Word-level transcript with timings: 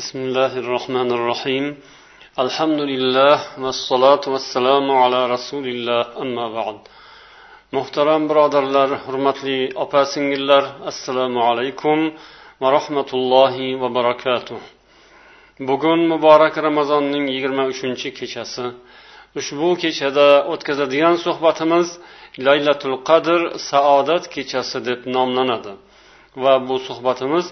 بسم 0.00 0.18
الله 0.18 0.52
الرحمن 0.64 1.08
الرحيم 1.18 1.64
الحمد 2.44 2.80
لله 2.92 3.36
والصلاة 3.64 4.24
والسلام 4.34 4.86
على 5.02 5.20
رسول 5.34 5.66
الله 5.74 6.02
أما 6.22 6.46
بعد 6.58 6.78
muhtaram 7.72 8.28
birodarlar 8.28 8.90
hurmatli 9.06 9.72
opa 9.74 10.04
singillar 10.14 10.64
assalomu 10.90 11.40
alaykum 11.50 11.98
va 12.60 12.68
rahmatullohi 12.72 13.80
va 13.80 13.88
barakatuh 13.94 14.58
bugun 15.68 16.00
muborak 16.12 16.54
ramazonning 16.66 17.24
yigirma 17.34 17.64
uchinchi 17.72 18.08
kechasi 18.18 18.66
ushbu 19.38 19.68
kechada 19.82 20.28
o'tkazadigan 20.52 21.16
suhbatimiz 21.24 21.88
laylatul 22.46 22.96
qadr 23.08 23.40
saodat 23.70 24.24
kechasi 24.34 24.78
deb 24.88 25.00
nomlanadi 25.16 25.72
va 26.42 26.54
bu 26.68 26.76
suhbatimiz 26.88 27.46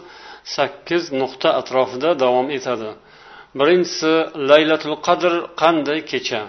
sakkiz 0.56 1.04
nuqta 1.22 1.50
atrofida 1.60 2.10
davom 2.24 2.48
etadi. 2.58 2.92
Birinchisi 3.60 4.14
laylatul 4.52 4.98
qadr 5.08 5.34
qanday 5.62 6.00
kecha? 6.12 6.42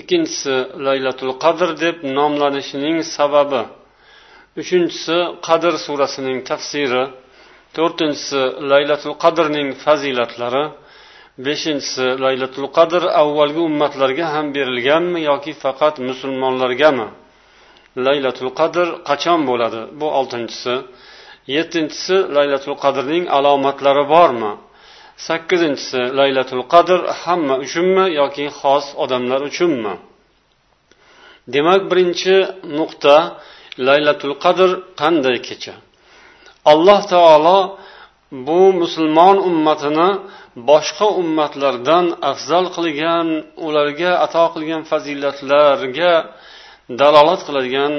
Ikkinchisi 0.00 0.56
laylatul 0.86 1.32
qadr 1.44 1.68
deb 1.84 1.96
nomlanishining 2.18 2.96
sababi. 3.16 3.62
Uchinchisi 4.60 5.16
qadr 5.48 5.72
surasining 5.86 6.38
tafsiri. 6.50 7.04
To'rtinchisi 7.76 8.42
laylatul 8.72 9.14
qadrning 9.24 9.68
fazilatlari. 9.84 10.64
Beshinchisi 11.46 12.06
laylatul 12.24 12.68
qadr 12.78 13.02
avvalgi 13.22 13.60
ummatlarga 13.68 14.26
ham 14.34 14.46
berilganmi 14.56 15.20
yoki 15.30 15.52
faqat 15.64 15.94
musulmonlargami? 16.08 17.08
Laylatul 18.06 18.50
qadr 18.60 18.86
qachon 19.08 19.40
bo'ladi? 19.50 19.80
Bu 20.00 20.06
oltinchisi. 20.18 20.74
Yettinchisi 21.56 22.16
laylatul 22.36 22.76
qadrning 22.84 23.24
alomatlari 23.36 24.04
bormi? 24.14 24.52
Sakkizinchisi 25.26 26.00
laylatul 26.18 26.64
qadr 26.72 26.98
hamma 27.22 27.54
uchunmi 27.64 28.04
yoki 28.20 28.46
xos 28.60 28.86
odamlar 29.04 29.40
uchunmi? 29.50 29.94
Demak 31.54 31.82
birinchi 31.90 32.36
nuqta 32.78 33.16
laylatul 33.88 34.34
qadr 34.44 34.70
qanday 35.00 35.36
kecha? 35.48 35.74
Alloh 36.72 37.00
taolo 37.12 37.58
bu 38.46 38.60
musulmon 38.82 39.36
ummatini 39.48 40.08
boshqa 40.70 41.06
ummatlardan 41.22 42.06
afzal 42.30 42.66
qilgan 42.76 43.28
ularga 43.66 44.12
ato 44.24 44.44
qilgan 44.54 44.82
fazilatlarga 44.90 46.12
dalolat 47.00 47.40
qiladigan 47.46 47.92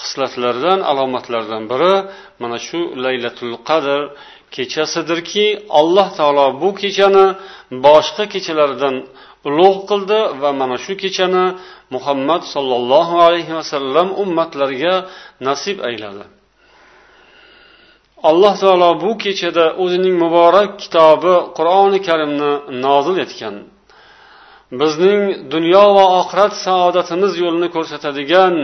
xislatlardan 0.00 0.78
alomatlardan 0.90 1.62
biri 1.72 1.94
mana 2.42 2.58
shu 2.66 2.80
laylatul 3.04 3.54
qadr 3.68 4.00
kechasidirki 4.54 5.46
alloh 5.80 6.08
taolo 6.18 6.46
bu 6.62 6.68
kechani 6.82 7.26
boshqa 7.86 8.24
kechalardan 8.32 8.96
ulug' 9.48 9.80
qildi 9.90 10.20
va 10.42 10.50
mana 10.60 10.76
shu 10.84 10.92
kechani 11.02 11.44
muhammad 11.94 12.42
sollallohu 12.54 13.14
alayhi 13.26 13.52
vasallam 13.58 14.08
ummatlariga 14.22 14.94
nasib 15.48 15.76
ayladi. 15.88 16.24
Alloh 18.30 18.54
taolo 18.62 18.90
bu 19.04 19.12
kechada 19.24 19.66
o'zining 19.82 20.14
muborak 20.24 20.70
kitobi 20.82 21.34
qur'oni 21.56 21.98
karimni 22.08 22.52
nozil 22.84 23.16
etgan. 23.24 23.56
Bizning 24.80 25.20
dunyo 25.54 25.84
va 25.96 26.04
oxirat 26.20 26.52
saodatimiz 26.66 27.32
yo'lini 27.42 27.68
ko'rsatadigan 27.76 28.54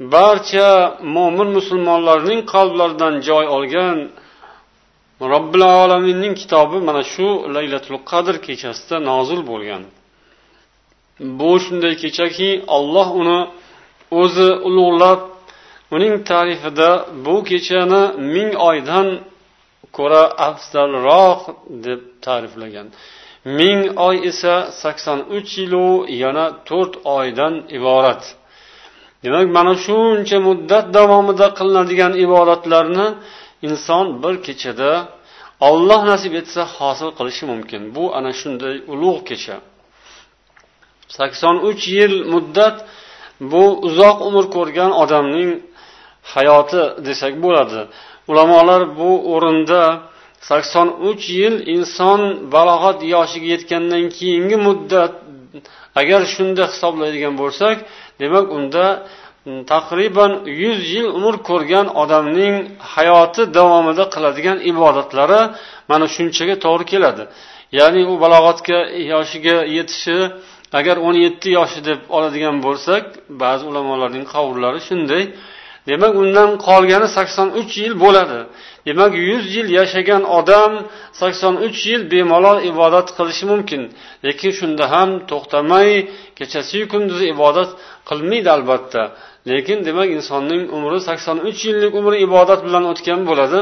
barcha 0.00 0.98
mo'min 1.02 1.48
musulmonlarning 1.58 2.40
qalblaridan 2.52 3.14
joy 3.28 3.46
olgan 3.56 3.98
robbil 5.20 5.62
alaminning 5.62 6.34
kitobi 6.34 6.78
mana 6.88 7.02
shu 7.12 7.28
laylatul 7.54 7.98
qadr 8.10 8.34
kechasida 8.46 8.96
nozil 9.10 9.40
bo'lgan. 9.50 9.82
Bu 11.38 11.52
shunday 11.64 11.94
kechaki 12.02 12.50
olloh 12.76 13.08
uni 13.20 13.40
o'zi 14.22 14.50
ulug'lab 14.68 15.20
uning 15.96 16.14
tarifida 16.30 16.90
bu 17.26 17.36
kechani 17.50 18.02
ming 18.34 18.50
oydan 18.68 19.08
ko'ra 19.96 20.22
afzalroq 20.48 21.40
deb 21.86 22.00
ta'riflagan. 22.24 22.86
Ming 23.58 23.80
oy 24.06 24.16
esa 24.30 24.54
sakson 24.82 25.18
uch 25.36 25.50
yilu 25.60 25.88
yana 26.22 26.46
to'rt 26.68 26.94
oydan 27.18 27.54
iborat. 27.78 28.22
Demak 29.26 29.46
mana 29.58 29.74
shuncha 29.86 30.38
muddat 30.48 30.84
davomida 30.96 31.46
qilinadigan 31.58 32.12
ibodatlarni 32.24 33.06
inson 33.68 34.06
bir 34.22 34.34
kechada 34.46 34.90
olloh 35.68 36.00
nasib 36.10 36.32
etsa 36.40 36.62
hosil 36.76 37.10
qilishi 37.18 37.44
mumkin. 37.52 37.82
Bu 37.96 38.04
ana 38.18 38.30
shunday 38.40 38.74
ulug' 38.92 39.22
kecha. 39.30 39.56
sakson 41.18 41.56
uch 41.68 41.82
yil 41.96 42.14
muddat 42.32 42.76
bu 43.52 43.64
uzoq 43.88 44.16
umr 44.28 44.44
ko'rgan 44.56 44.90
odamning 45.02 45.50
hayoti 46.34 46.82
desak 47.06 47.34
bo'ladi. 47.44 47.80
Ulamolar 48.30 48.82
bu 48.98 49.10
o'rinda 49.34 49.82
sakson 50.48 50.88
uch 51.10 51.24
yil 51.38 51.54
inson 51.74 52.20
balog'at 52.54 52.98
yoshiga 53.14 53.48
yetgandan 53.54 54.04
keyingi 54.16 54.56
muddat 54.66 55.12
agar 56.00 56.20
shunda 56.34 56.64
hisoblaydigan 56.72 57.34
bo'lsak 57.42 57.76
demak 58.22 58.46
unda 58.58 58.84
taqriban 59.72 60.32
yuz 60.62 60.80
yil 60.94 61.08
umr 61.18 61.34
ko'rgan 61.48 61.86
odamning 62.02 62.54
hayoti 62.94 63.42
davomida 63.58 64.04
qiladigan 64.14 64.58
ibodatlari 64.70 65.40
mana 65.90 66.06
shunchaga 66.14 66.54
to'g'ri 66.64 66.84
keladi. 66.92 67.24
Ya'ni 67.78 68.02
u 68.12 68.14
balog'atga 68.22 68.78
yoshiga 69.12 69.56
yetishi 69.76 70.18
agar 70.78 70.96
o'n 71.06 71.16
yetti 71.24 71.48
yoshi 71.58 71.80
deb 71.88 72.00
oladigan 72.16 72.56
bo'lsak 72.66 73.04
ba'zi 73.42 73.62
ulamolarning 73.70 74.24
qavullari 74.34 74.80
shunday. 74.88 75.22
Demak 75.88 76.12
undan 76.22 76.50
qolgani 76.66 77.08
sakson 77.16 77.48
uch 77.60 77.72
yil 77.82 77.94
bo'ladi. 78.04 78.40
Demak 78.86 79.12
yuz 79.28 79.44
yil 79.56 79.68
yashagan 79.78 80.22
odam 80.38 80.72
sakson 81.20 81.54
uch 81.66 81.78
yil 81.90 82.02
bemalol 82.12 82.58
ibodat 82.70 83.08
qilishi 83.16 83.44
mumkin. 83.52 83.82
Lekin 84.26 84.52
shunda 84.58 84.84
ham 84.94 85.10
to'xtamay 85.30 85.90
kechasiyu 86.38 86.84
kunduzi 86.92 87.26
ibodat 87.34 87.70
qilmaydi 88.08 88.48
albatta. 88.56 89.02
Lekin 89.50 89.78
demak 89.88 90.08
insonning 90.18 90.62
umri 90.76 90.98
sakson 91.08 91.38
uch 91.48 91.60
yillik 91.68 91.92
umri 92.00 92.16
ibodat 92.26 92.60
bilan 92.66 92.84
o'tgan 92.92 93.20
bo'ladi. 93.28 93.60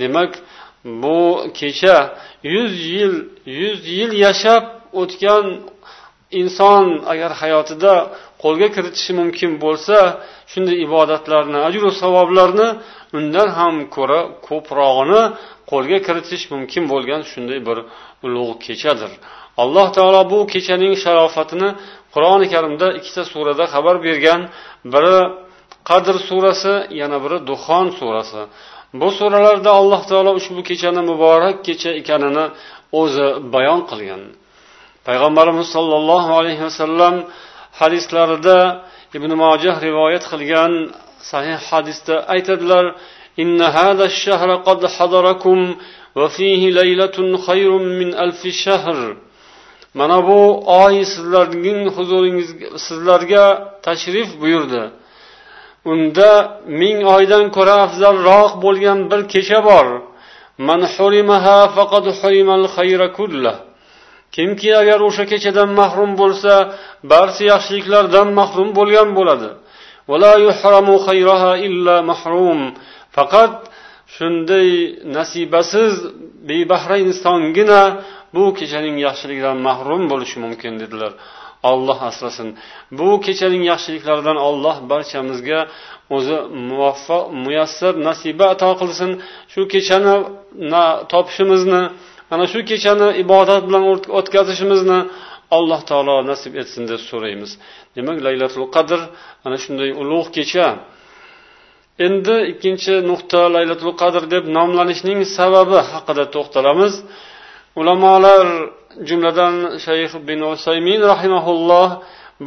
Demak 0.00 0.32
bu 1.02 1.18
kecha 1.58 1.96
yuz 2.54 2.74
yil 2.94 3.14
yuz 3.60 3.80
yil 3.98 4.12
yashab 4.24 4.64
o'tgan 5.00 5.44
inson 6.40 6.86
agar 7.12 7.30
hayotida 7.42 7.94
qo'lga 8.42 8.68
kiritishi 8.76 9.12
mumkin 9.20 9.50
bo'lsa 9.64 9.96
shunday 10.52 10.76
ibodatlarni 10.86 11.58
ajru 11.68 11.88
savoblarni 12.02 12.68
undan 13.18 13.48
ham 13.58 13.74
ko'ra 13.96 14.20
ko'prog'ini 14.48 15.22
qo'lga 15.70 15.98
kiritish 16.06 16.44
mumkin 16.54 16.82
bo'lgan 16.92 17.20
shunday 17.32 17.58
bir 17.68 17.78
ulug' 18.26 18.58
kechadir. 18.66 19.12
Alloh 19.62 19.86
taolo 19.96 20.22
bu 20.32 20.38
kechaning 20.52 20.94
sharofatini 21.04 21.68
qur'oni 22.14 22.46
karimda 22.54 22.86
ikkita 22.98 23.22
surada 23.32 23.64
xabar 23.74 23.96
bergan. 24.06 24.40
Biri 24.92 25.18
qadr 25.88 26.14
surasi 26.28 26.74
yana 27.00 27.18
biri 27.24 27.38
duxon 27.50 27.86
surasi. 27.98 28.42
Bu 29.00 29.08
suralarda 29.18 29.70
alloh 29.80 30.02
taolo 30.10 30.30
ushbu 30.40 30.60
kechani 30.68 31.02
muborak 31.10 31.56
kecha 31.66 31.90
ekanini 32.00 32.44
o'zi 33.00 33.26
bayon 33.54 33.80
qilgan. 33.90 34.22
payg'ambarimiz 35.07 35.67
sollallohu 35.75 36.31
alayhi 36.39 36.63
vasallam 36.67 37.15
hadislarida 37.79 38.59
ibn 39.17 39.31
mojah 39.43 39.75
rivoyat 39.87 40.23
qilgan 40.31 40.71
sahih 41.31 41.57
hadisda 41.69 42.15
aytadilar 42.33 42.85
إن 43.43 43.61
هذا 43.61 44.05
الشهر 44.11 44.49
قد 44.55 44.85
حضركم 44.85 45.75
وفيه 46.15 46.61
ليلة 46.79 47.17
خير 47.47 47.71
من 47.99 48.09
ألف 48.23 48.41
شهر 48.65 48.99
mana 49.93 50.27
bu 50.27 50.41
oy 50.83 51.05
sizlarning 51.13 51.79
huzuringizga 51.95 52.67
sizlarga 52.85 53.45
tashrif 53.85 54.29
buyurdi 54.41 54.83
unda 55.91 56.31
ming 56.81 56.97
oydan 57.15 57.45
ko'ra 57.55 57.75
afzalroq 57.85 58.51
bo'lgan 58.65 58.99
bir 59.11 59.21
kecha 59.33 59.59
bor 59.69 59.87
man 60.67 60.81
hurimaha 60.93 61.57
faqad 61.77 62.05
hurimal 62.19 62.65
khayra 62.75 63.07
kullah 63.17 63.55
Kimki 64.36 64.70
agar 64.82 64.98
o'sha 65.08 65.24
kechadan 65.32 65.70
mahrum 65.80 66.10
bo'lsa 66.20 66.52
barcha 67.12 67.44
yaxshiliklardan 67.52 68.28
mahrum 68.38 68.68
bo'lgan 68.78 69.08
bo'ladi. 69.18 69.50
Faqat 73.16 73.54
shunday 74.16 74.68
nasibasiz 75.16 75.94
bebahra 76.48 76.96
insongina 77.06 77.82
bu 78.34 78.44
kechaning 78.58 78.96
yaxshiligidan 79.06 79.58
mahrum 79.68 80.02
bo'lishi 80.12 80.36
mumkin 80.44 80.72
dedilar. 80.82 81.12
Olloh 81.70 81.98
asrasin. 82.10 82.48
Bu 82.98 83.08
kechaning 83.26 83.62
yaxshiliklaridan 83.72 84.38
olloh 84.48 84.76
barchamizga 84.90 85.60
o'zi 86.16 86.38
muvaffaq 86.68 87.24
muyassar 87.44 87.92
nasiba 88.08 88.46
ato 88.54 88.70
qilsin. 88.80 89.10
Shu 89.52 89.60
kechani 89.72 90.14
topishimizni 91.12 91.82
ana 92.32 92.44
shu 92.52 92.60
kechani 92.70 93.08
ibodat 93.22 93.62
bilan 93.68 93.82
o'tkazishimizni 94.18 94.98
alloh 95.56 95.80
taolo 95.90 96.16
nasib 96.30 96.52
etsin 96.62 96.82
deb 96.90 97.00
so'raymiz. 97.10 97.50
Demak 97.96 98.18
laylatul 98.26 98.66
qadr 98.76 99.00
ana 99.46 99.56
shunday 99.64 99.90
ulug' 100.02 100.30
kecha. 100.36 100.66
Endi 102.06 102.36
ikkinchi 102.52 102.94
nuqta 103.10 103.40
laylatul 103.56 103.94
qadr 104.02 104.22
deb 104.34 104.44
nomlanishining 104.56 105.20
sababi 105.36 105.78
haqida 105.90 106.24
to'xtalamiz. 106.34 106.94
Ulamolar 107.80 108.44
jumladan 109.08 109.54
shayx 109.84 110.12
bin 110.28 110.40
usaymin 110.52 111.00
rahimaulloh 111.12 111.88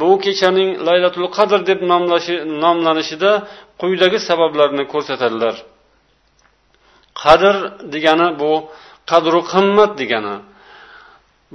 bu 0.00 0.10
kechaning 0.24 0.70
laylatul 0.88 1.28
qadr 1.36 1.58
deb 1.70 1.80
nomlanishida 2.64 3.32
quyidagi 3.80 4.18
sabablarni 4.28 4.84
ko'rsatadilar. 4.92 5.54
Qadr 7.22 7.54
degani 7.94 8.28
bu 8.40 8.52
qadru 9.10 9.40
qimmat 9.52 9.92
degani. 10.00 10.36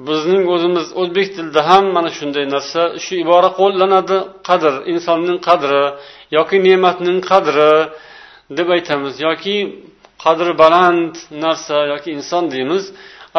Bizning 0.08 0.44
o'zimiz 0.54 0.88
o'zbek 1.02 1.28
tilida 1.36 1.62
ham 1.70 1.86
mana 1.96 2.10
shunday 2.18 2.46
narsa 2.56 2.82
shu 3.04 3.14
ibora 3.24 3.50
qo'llanadi. 3.60 4.18
Qadr 4.48 4.74
insonning 4.94 5.40
qadri 5.48 5.84
yoki 6.38 6.58
ne'matning 6.68 7.18
qadri 7.32 7.72
deb 8.58 8.68
aytamiz. 8.76 9.14
Yoki 9.28 9.56
qadri 10.24 10.52
baland 10.64 11.14
narsa 11.46 11.78
yoki 11.94 12.10
inson 12.18 12.44
deymiz. 12.54 12.84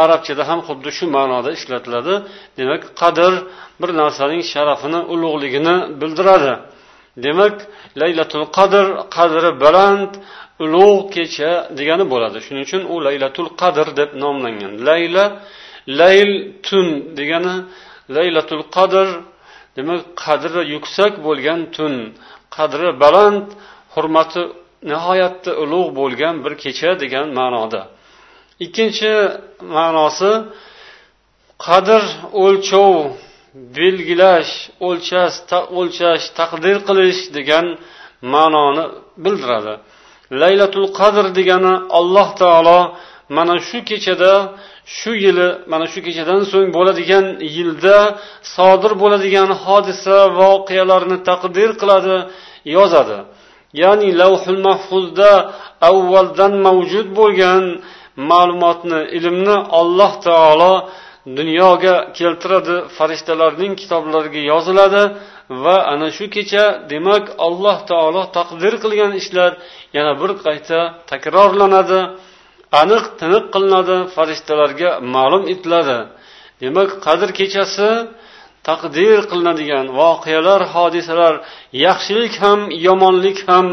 Arabchada 0.03 0.43
ham 0.51 0.61
xuddi 0.69 0.91
shu 0.97 1.05
ma'noda 1.17 1.51
ishlatiladi. 1.59 2.15
Demak 2.59 2.83
qadr 3.01 3.33
bir 3.81 3.91
narsaning 4.01 4.43
sharafini 4.53 5.01
ulug'ligini 5.13 5.77
bildiradi. 6.01 6.53
Demak 7.25 7.57
laylatul 8.01 8.47
qadr 8.57 8.87
qadri 9.17 9.51
baland 9.65 10.13
ulug' 10.65 11.05
kecha 11.15 11.51
degani 11.79 12.05
bo'ladi. 12.13 12.39
Shuning 12.47 12.65
uchun 12.69 12.83
u 12.93 12.95
laylatul 13.07 13.51
qadr 13.61 13.87
deb 14.01 14.11
nomlangan. 14.23 14.73
Layla 14.89 15.25
layl 16.01 16.33
tun 16.67 16.87
degani 17.19 17.57
laylatul 18.17 18.65
qadr 18.77 19.07
demak 19.77 20.03
qadri 20.25 20.61
yuksak 20.75 21.13
bo'lgan 21.27 21.61
tun 21.77 21.95
qadri 22.57 22.89
baland 23.03 23.47
hurmati 23.95 24.43
nihoyatda 24.91 25.51
ulug' 25.63 25.91
bo'lgan 26.01 26.35
bir 26.45 26.53
kecha 26.65 26.91
degan 27.03 27.27
ma'noda. 27.39 27.83
Ikkinchi 28.65 29.13
ma'nosi 29.77 30.33
qadr 31.67 32.03
o'lchov 32.45 32.95
belgilash 33.55 34.53
o'lchash 34.89 35.37
o'lchash 35.79 36.25
taqdir 36.39 36.77
qilish 36.89 37.21
degan 37.37 37.67
ma'noni 38.35 38.85
bildiradi. 39.25 39.75
Laylatul 40.43 40.89
qadr 40.99 41.25
degani 41.39 41.75
alloh 41.99 42.29
taolo 42.41 42.81
mana 43.37 43.57
shu 43.69 43.79
kechada 43.91 44.35
shu 44.97 45.13
yili 45.25 45.49
mana 45.73 45.87
shu 45.93 46.01
kechadan 46.07 46.41
so'ng 46.53 46.69
bo'ladigan 46.77 47.27
yilda 47.57 47.99
sodir 48.55 48.93
bo'ladigan 49.03 49.51
hodisa 49.65 50.19
voqealarni 50.41 51.19
taqdir 51.29 51.71
qiladi 51.81 52.17
yozadi. 52.77 53.19
Ya'ni 53.83 54.09
lavhul 54.21 54.61
mahfuzda 54.69 55.33
avvaldan 55.91 56.53
mavjud 56.67 57.09
bo'lgan 57.21 57.63
ma'lumotni 58.31 59.01
ilmni 59.19 59.57
alloh 59.81 60.13
taolo 60.29 60.75
dunyoga 61.27 61.95
keltiradi 62.19 62.77
farishtalarning 62.97 63.73
kitoblariga 63.81 64.41
yoziladi 64.53 65.03
va 65.65 65.77
ana 65.93 66.09
shu 66.17 66.25
kecha 66.37 66.65
demak 66.93 67.25
alloh 67.47 67.79
taolo 67.91 68.23
taqdir 68.39 68.75
qilgan 68.83 69.13
ishlar 69.21 69.51
yana 69.97 70.13
bir 70.21 70.31
qayta 70.45 70.79
takrorlanadi 71.11 72.01
aniq 72.83 73.05
tiniq 73.21 73.45
qilinadi 73.55 73.97
farishtalarga 74.17 74.91
ma'lum 75.15 75.43
etiladi. 75.53 75.99
Demak 76.63 76.91
qadr 77.07 77.29
kechasi 77.39 77.91
taqdir 78.69 79.21
qilinadigan 79.31 79.87
voqealar 80.01 80.61
hodisalar 80.75 81.35
yaxshilik 81.87 82.35
ham 82.45 82.61
yomonlik 82.87 83.39
ham 83.49 83.67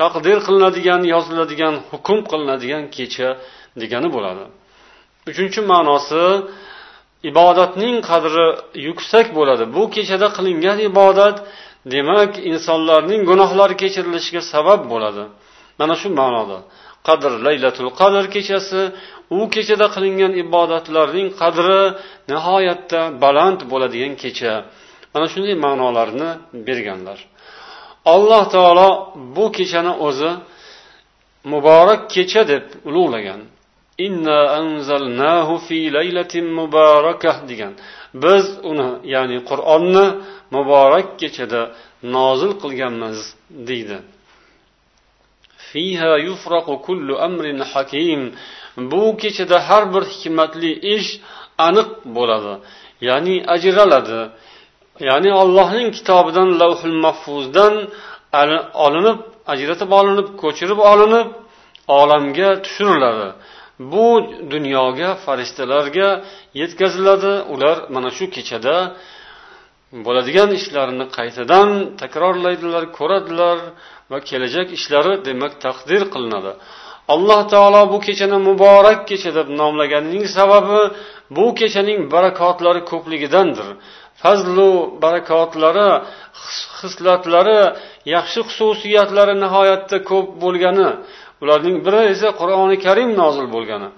taqdir 0.00 0.38
qilinadigan 0.46 1.02
yoziladigan 1.14 1.74
hukm 1.90 2.18
qilinadigan 2.30 2.84
kecha 2.96 3.28
degani 3.80 4.08
bo'ladi. 4.16 4.44
Uchinchi 5.30 5.60
ma'nosi 5.72 6.24
ibodatning 7.30 7.96
qadri 8.10 8.46
yuksak 8.88 9.26
bo'ladi. 9.38 9.64
Bu 9.76 9.82
kechada 9.94 10.28
qilingan 10.36 10.78
ibodat 10.90 11.36
demak 11.94 12.32
insonlarning 12.50 13.20
gunohlari 13.30 13.74
kechirilishiga 13.82 14.42
sabab 14.52 14.80
bo'ladi. 14.92 15.24
Mana 15.80 15.94
shu 16.00 16.08
ma'noda. 16.20 16.58
Qadr 17.08 17.32
laylatul 17.46 17.90
qadr 18.00 18.24
kechasi 18.34 18.80
u 19.38 19.40
kechada 19.54 19.86
qilingan 19.94 20.32
ibodatlarning 20.44 21.28
qadri 21.40 21.82
nihoyatda 22.30 23.00
baland 23.22 23.60
bo'ladigan 23.72 24.14
kecha. 24.22 24.52
Mana 25.12 25.26
shunday 25.32 25.56
ma'nolarni 25.66 26.30
berganlar. 26.66 27.18
Alloh 28.14 28.44
taolo 28.54 28.90
bu 29.36 29.46
kechani 29.56 29.92
o'zi 30.06 30.30
muborak 31.52 32.00
kecha 32.14 32.42
deb 32.52 32.64
ulug'lagan. 32.88 33.40
Inna 33.98 34.38
anzalnahu 34.60 35.54
fi 35.66 35.78
laylatin 35.96 36.46
mubarakah 36.58 37.36
degan. 37.50 37.72
Biz 38.22 38.44
uni 38.70 38.88
ya'ni 39.14 39.38
qur'onni 39.50 40.06
muborak 40.56 41.08
kechada 41.20 41.62
nozil 42.16 42.52
qilganmiz 42.62 43.18
deydi. 43.68 43.98
Fiha 45.68 46.12
yufraqu 46.28 46.74
kullu 46.86 47.14
amrin 47.26 47.60
hakim. 47.72 48.22
Bu 48.90 49.02
kechada 49.22 49.58
har 49.68 49.84
bir 49.94 50.04
hikmatli 50.12 50.70
ish 50.94 51.10
aniq 51.68 51.90
bo'ladi 52.16 52.54
ya'ni 53.08 53.36
ajraladi. 53.54 54.20
Ya'ni 55.08 55.30
allohning 55.42 55.88
kitobidan 55.96 56.48
lavhul 56.60 56.96
mahfuzdan 57.04 57.74
olinib 58.86 59.18
ajratib 59.52 59.90
olinib 60.00 60.28
ko'chirib 60.42 60.80
olinib 60.92 61.28
olamga 62.00 62.48
tushiriladi. 62.64 63.28
Bu 63.78 64.06
dunyoga 64.50 65.14
farishtalarga 65.14 66.08
yetkaziladi. 66.54 67.32
Ular 67.54 67.76
mana 67.94 68.10
shu 68.16 68.24
kechada 68.36 68.76
bo'ladigan 70.06 70.50
ishlarini 70.58 71.06
qaytadan 71.18 71.68
takrorlaydilar 72.00 72.84
ko'radilar 72.98 73.58
va 74.10 74.18
kelajak 74.28 74.68
ishlari 74.78 75.12
demak 75.28 75.52
taqdir 75.64 76.02
qilinadi. 76.14 76.52
Alloh 77.14 77.40
taolo 77.52 77.82
bu 77.92 77.98
kechani 78.06 78.38
muborak 78.48 79.00
kecha 79.10 79.30
deb 79.38 79.48
nomlaganining 79.60 80.24
sababi 80.36 80.80
bu 81.36 81.46
kechaning 81.60 81.98
barakotlari 82.14 82.80
ko'pligidandir. 82.90 83.68
Fazlu 84.22 84.70
barakotlari 85.04 85.88
hislatlari 86.80 87.60
yaxshi 88.14 88.40
xususiyatlari 88.48 89.34
nihoyatda 89.44 89.96
ko'p 90.10 90.28
bo'lgani 90.42 90.88
ularning 91.41 91.77
biri 91.85 92.01
esa 92.13 92.27
qur'oni 92.39 92.77
karim 92.85 93.09
nozil 93.21 93.47
bo'lgani 93.55 93.89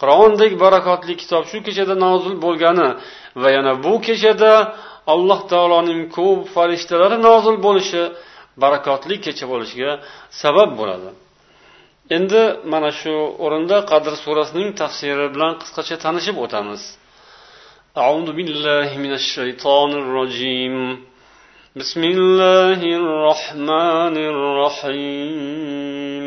qur'ondek 0.00 0.52
barakotli 0.64 1.14
kitob 1.22 1.44
shu 1.50 1.58
kechada 1.66 1.94
nozil 2.06 2.34
bo'lgani 2.44 2.88
va 3.42 3.48
yana 3.56 3.72
bu 3.84 3.94
kechada 4.06 4.52
alloh 5.14 5.40
taoloning 5.52 6.00
ko'p 6.16 6.40
farishtalari 6.54 7.16
nozil 7.28 7.56
bo'lishi 7.66 8.02
barakotli 8.62 9.16
kecha 9.24 9.46
bo'lishiga 9.52 9.92
sabab 10.42 10.70
bo'ladi 10.80 11.10
endi 12.16 12.42
mana 12.72 12.90
shu 13.00 13.14
o'rinda 13.44 13.76
qadr 13.90 14.12
surasining 14.24 14.68
tafsiri 14.80 15.26
bilan 15.34 15.52
qisqacha 15.60 15.96
tanishib 16.04 16.36
o'tamiz 16.46 16.82
أعوذ 18.04 18.28
بالله 18.38 18.88
من 19.04 19.12
الشيطان 19.20 19.90
الرجيم 20.02 20.76
بسم 21.80 22.02
الله 22.14 22.80
الرحمن 23.00 24.16
الرحيم 24.32 26.26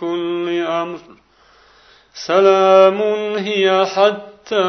كل 0.00 0.46
أمر 0.82 1.00
سلام 2.28 2.98
هي 3.48 3.66
حتى 3.94 4.64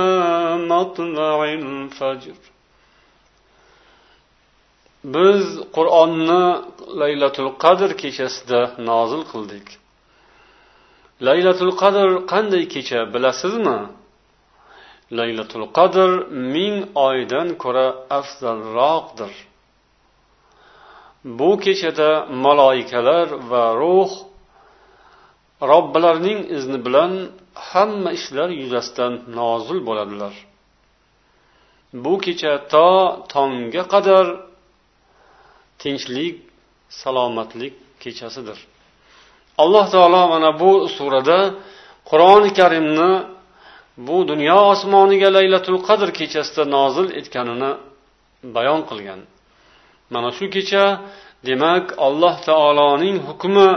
مطلع 0.72 1.38
الفجر 1.60 2.38
biz 5.14 5.44
qur'onni 5.76 6.46
laylatul 7.02 7.50
qadr 7.64 7.90
kechasida 8.02 8.62
nozil 8.90 9.24
qildik 9.32 9.68
laylatul 11.28 11.74
qadr 11.82 12.08
qanday 12.32 12.64
kecha 12.74 13.00
bilasizmi 13.14 13.78
laylatul 15.20 15.66
qadr 15.78 16.10
ming 16.56 16.76
oydan 17.08 17.48
ko'ra 17.64 17.88
afzalroqdir 18.20 19.34
bu 21.40 21.52
kechada 21.66 22.10
maloikalar 22.46 23.28
va 23.52 23.66
ruh 23.82 24.12
robbilarining 25.71 26.41
izni 26.57 26.79
bilan 26.87 27.13
hamma 27.55 28.11
ishlar 28.19 28.49
yuzasidan 28.61 29.13
nozil 29.39 29.79
bo'ladilar. 29.89 30.35
Bu 32.05 32.15
kecha 32.25 32.53
to 32.73 32.89
tongga 33.35 33.83
qadar 33.95 34.27
tinchlik 35.83 36.37
salomatlik 37.01 37.75
kechasidir. 38.03 38.59
Alloh 39.63 39.87
taolo 39.95 40.23
mana 40.33 40.51
bu 40.63 40.73
surada 40.97 41.39
qur'oni 42.11 42.51
karimni 42.59 43.13
bu 44.07 44.17
dunyo 44.31 44.59
osmoniga 44.73 45.29
laylatul 45.37 45.79
qadr 45.89 46.09
kechasida 46.19 46.65
nozil 46.77 47.07
etganini 47.21 47.71
bayon 48.57 48.81
qilgan. 48.91 49.21
Mana 50.15 50.31
shu 50.37 50.47
kecha 50.55 50.85
demak 51.49 51.85
alloh 52.07 52.35
taoloning 52.49 53.17
hukmi 53.29 53.69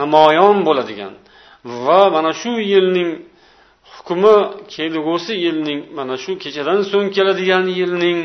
namoyon 0.00 0.56
bo'ladigan 0.68 1.14
va 1.84 2.00
mana 2.14 2.32
shu 2.40 2.52
yilning 2.72 3.10
hukmi 3.94 4.36
kelgusi 4.74 5.34
yilning 5.44 5.80
mana 5.98 6.14
shu 6.24 6.32
kechadan 6.42 6.80
so'ng 6.90 7.08
keladigan 7.16 7.64
yilning 7.78 8.18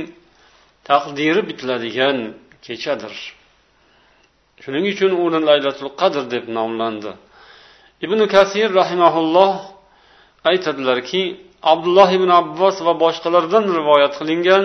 taqdiri 0.90 1.42
bitiladigan 1.50 2.18
kechadir. 2.66 3.14
Shuning 4.64 4.86
uchun 4.94 5.12
uni 5.26 5.40
laylatul 5.50 5.92
qadr 6.02 6.24
deb 6.34 6.46
nomlandi. 6.58 7.12
Ibn 8.06 8.20
kasir 8.34 8.70
rahimaulloh 8.82 9.54
aytadilarki 10.50 11.24
abdulloh 11.72 12.10
ibn 12.18 12.30
abbos 12.42 12.76
va 12.86 12.94
boshqalardan 13.04 13.66
rivoyat 13.78 14.14
qilingan 14.20 14.64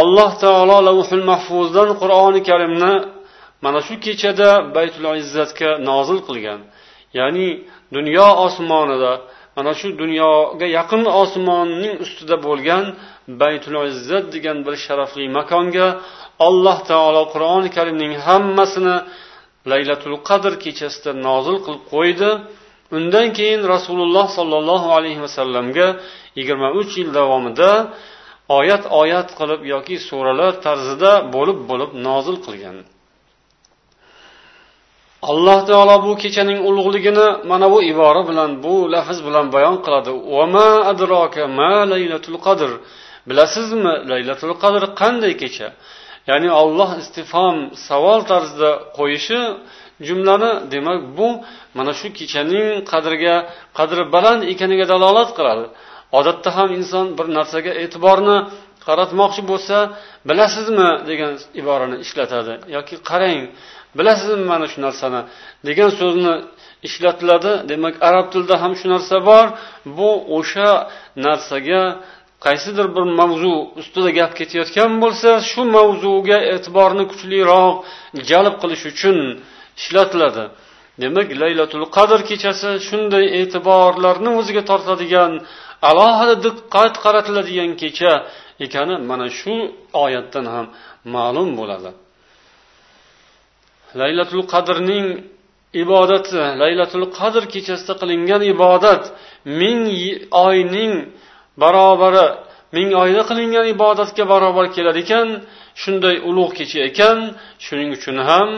alloh 0.00 0.30
taolo 0.42 0.78
lavhul 0.88 1.24
mahfuzdan 1.30 1.88
qur'oni 2.00 2.40
karimni 2.48 2.92
mana 3.64 3.80
shu 3.86 3.94
kechada 4.04 4.50
baytul 4.76 5.06
izzatga 5.22 5.70
nozil 5.90 6.18
qilgan. 6.28 6.60
Ya'ni 7.18 7.48
dunyo 7.96 8.28
osmonida 8.46 9.12
mana 9.56 9.72
shu 9.80 9.88
dunyoga 10.02 10.66
yaqin 10.78 11.02
osmonning 11.22 11.94
ustida 12.04 12.36
bo'lgan 12.46 12.84
baytul 13.42 13.76
izzat 13.92 14.24
degan 14.34 14.58
bir 14.66 14.74
sharafli 14.84 15.26
makonga 15.38 15.86
alloh 16.48 16.78
taolo 16.90 17.22
qur'oni 17.32 17.68
karimning 17.76 18.12
hammasini 18.26 18.96
laylatul 19.70 20.16
qadr 20.28 20.52
kechasida 20.64 21.10
nozil 21.26 21.56
qilib 21.64 21.82
qo'ydi. 21.94 22.30
Undan 22.96 23.26
keyin 23.38 23.62
rasululloh 23.74 24.26
sollallohu 24.38 24.88
alayhi 24.98 25.20
vasallamga 25.26 25.86
yigirma 26.38 26.68
uch 26.80 26.92
yil 27.00 27.10
davomida 27.18 27.70
oyat 28.58 28.84
oyat 29.02 29.28
qilib 29.38 29.60
yoki 29.74 29.96
suralar 30.08 30.52
tarzida 30.66 31.12
bo'lib 31.34 31.58
bo'lib 31.70 31.90
nozil 32.06 32.36
qilgan. 32.46 32.76
Alloh 35.30 35.58
taolo 35.68 35.96
bu 36.06 36.12
kechaning 36.22 36.58
ulug'ligini 36.68 37.28
mana 37.50 37.66
bu 37.74 37.78
ibora 37.92 38.22
bilan 38.30 38.50
bu 38.64 38.74
lafz 38.94 39.18
bilan 39.26 39.46
bayon 39.54 39.76
qiladi. 39.84 40.10
Qadr. 42.46 42.70
Bilasizmi 43.28 43.92
laylatul 44.10 44.54
qadr 44.62 44.82
qanday 45.00 45.32
kecha? 45.42 45.68
Ya'ni 46.30 46.48
olloh 46.62 46.90
istifom 47.02 47.56
savol 47.88 48.20
tarzida 48.30 48.70
qo'yishi 48.98 49.40
jumlani 50.06 50.52
demak 50.72 51.00
bu 51.18 51.28
mana 51.76 51.92
shu 52.00 52.08
kechaning 52.18 52.68
qadriga 52.92 53.34
qadri 53.78 54.02
baland 54.14 54.42
ekaniga 54.52 54.86
dalolat 54.92 55.30
qiladi. 55.38 55.64
Odatda 56.18 56.50
ham 56.56 56.68
inson 56.78 57.06
bir 57.18 57.26
narsaga 57.38 57.72
e'tiborni 57.82 58.38
qaratmoqchi 58.86 59.42
bo'lsa 59.50 59.76
bilasizmi 60.28 60.90
degan 61.10 61.32
iborani 61.60 61.96
ishlatadi. 62.04 62.52
Yoki 62.76 62.94
qarang 63.10 63.40
bilasizmi 63.98 64.44
mana 64.52 64.66
shu 64.72 64.78
narsani? 64.86 65.20
Degan 65.68 65.90
so'zni 66.00 66.34
ishlatiladi 66.88 67.52
demak 67.70 67.94
arab 68.08 68.26
tilida 68.32 68.56
ham 68.62 68.72
shu 68.80 68.86
narsa 68.94 69.16
bor. 69.28 69.46
Bu 69.98 70.10
o'sha 70.38 70.70
narsaga 71.26 71.82
qaysidir 72.46 72.86
bir 72.96 73.04
mavzu 73.20 73.54
ustida 73.80 74.10
gap 74.18 74.32
ketayotgan 74.38 74.90
bo'lsa 75.02 75.30
shu 75.50 75.62
mavzuga 75.76 76.38
e'tiborni 76.54 77.04
kuchliroq 77.10 77.74
jalb 78.30 78.54
qilish 78.62 78.84
uchun 78.92 79.18
ishlatiladi. 79.80 80.44
Demak 81.02 81.28
laylatul 81.42 81.86
qadr 81.96 82.20
kechasi 82.30 82.70
shunday 82.88 83.24
e'tiborlarni 83.40 84.30
o'ziga 84.40 84.62
tortadigan 84.70 85.32
alohida 85.90 86.34
diqqat 86.46 86.94
qaratiladigan 87.04 87.70
kecha 87.82 88.12
ekani 88.64 88.94
mana 89.10 89.26
shu 89.38 89.54
oyatdan 90.04 90.46
ham 90.54 90.66
ma'lum 91.14 91.50
bo'ladi. 91.60 91.90
laylatul 94.01 94.43
qadrning 94.53 95.07
ibodati 95.83 96.35
laylatul 96.61 97.05
qadr 97.19 97.43
kechasida 97.53 97.93
qilingan 98.01 98.41
ibodat 98.53 99.03
ming 99.61 99.81
oyning 100.47 100.93
barobari 101.61 102.27
ming 102.75 102.89
oyda 103.03 103.21
qilingan 103.29 103.65
ibodatga 103.75 104.23
barobar 104.31 104.65
kelar 104.75 104.95
ekan 105.03 105.27
shunday 105.81 106.15
ulug' 106.29 106.53
kecha 106.59 106.79
ekan 106.89 107.17
shuning 107.65 107.89
uchun 107.97 108.17
ham 108.29 108.49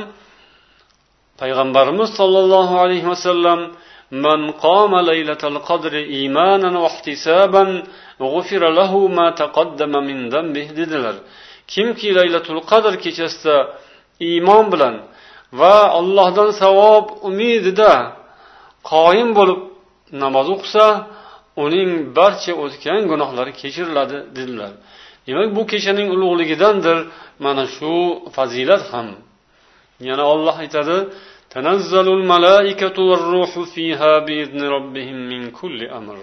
payg'ambarimiz 1.41 2.09
sollallohu 2.19 2.73
alayhi 2.83 3.07
vasallam 3.13 3.62
من 4.25 4.41
قام 4.65 4.93
ليلة 5.12 5.41
القدر 5.51 5.93
إيمانا 6.15 6.79
واحتسابا 6.83 7.63
غفر 8.33 8.62
له 8.79 8.91
ما 9.17 9.27
تقدم 9.41 9.93
من 10.09 10.17
ذنبه 10.33 10.67
dedilar 10.77 11.15
kimki 11.67 12.09
laylatul 12.17 12.62
qadr 12.71 12.93
kechasida 13.03 13.57
iymon 14.19 14.65
bilan 14.73 14.95
va 15.59 15.75
allohdan 16.00 16.50
savob 16.62 17.05
umidida 17.29 17.91
qoyim 18.91 19.29
bo'lib 19.38 19.59
namoz 20.23 20.47
o'qisa 20.55 20.85
uning 21.65 21.89
barcha 22.17 22.53
o'tgan 22.63 23.01
gunohlari 23.12 23.51
kechiriladi 23.62 24.17
dedilar 24.38 24.71
demak 25.27 25.50
bu 25.57 25.63
kechaning 25.71 26.07
ulug'ligidandir 26.15 26.97
mana 27.45 27.63
shu 27.75 27.93
fazilat 28.35 28.83
ham 28.91 29.07
yana 30.07 30.23
olloh 30.33 30.55
aytadi 30.63 30.97
تنزل 31.53 32.07
الملائكة 32.19 32.97
والروح 33.09 33.51
فيها 33.73 34.12
بإذن 34.25 34.62
ربهم 34.77 35.17
من 35.31 35.41
كل 35.59 35.79
أمر 36.00 36.17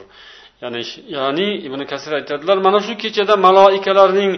ya'ni 0.62 0.82
ya'ni 1.18 1.48
ibn 1.68 1.80
kasir 1.92 2.12
aytadilar 2.20 2.58
mana 2.58 2.80
shu 2.86 2.94
kechada 3.04 3.36
maloikalarning 3.48 4.32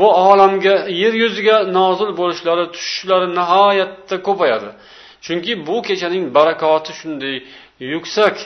bu 0.00 0.08
olamga 0.30 0.74
yer 1.02 1.14
yuziga 1.22 1.56
nozil 1.78 2.10
bo'lishlari 2.20 2.64
tushishlari 2.74 3.26
nihoyatda 3.38 4.16
ko'payadi. 4.26 4.70
Chunki 5.24 5.52
bu 5.68 5.76
kechaning 5.88 6.24
barakoti 6.36 6.92
shunday 7.00 7.36
yuksak. 7.92 8.36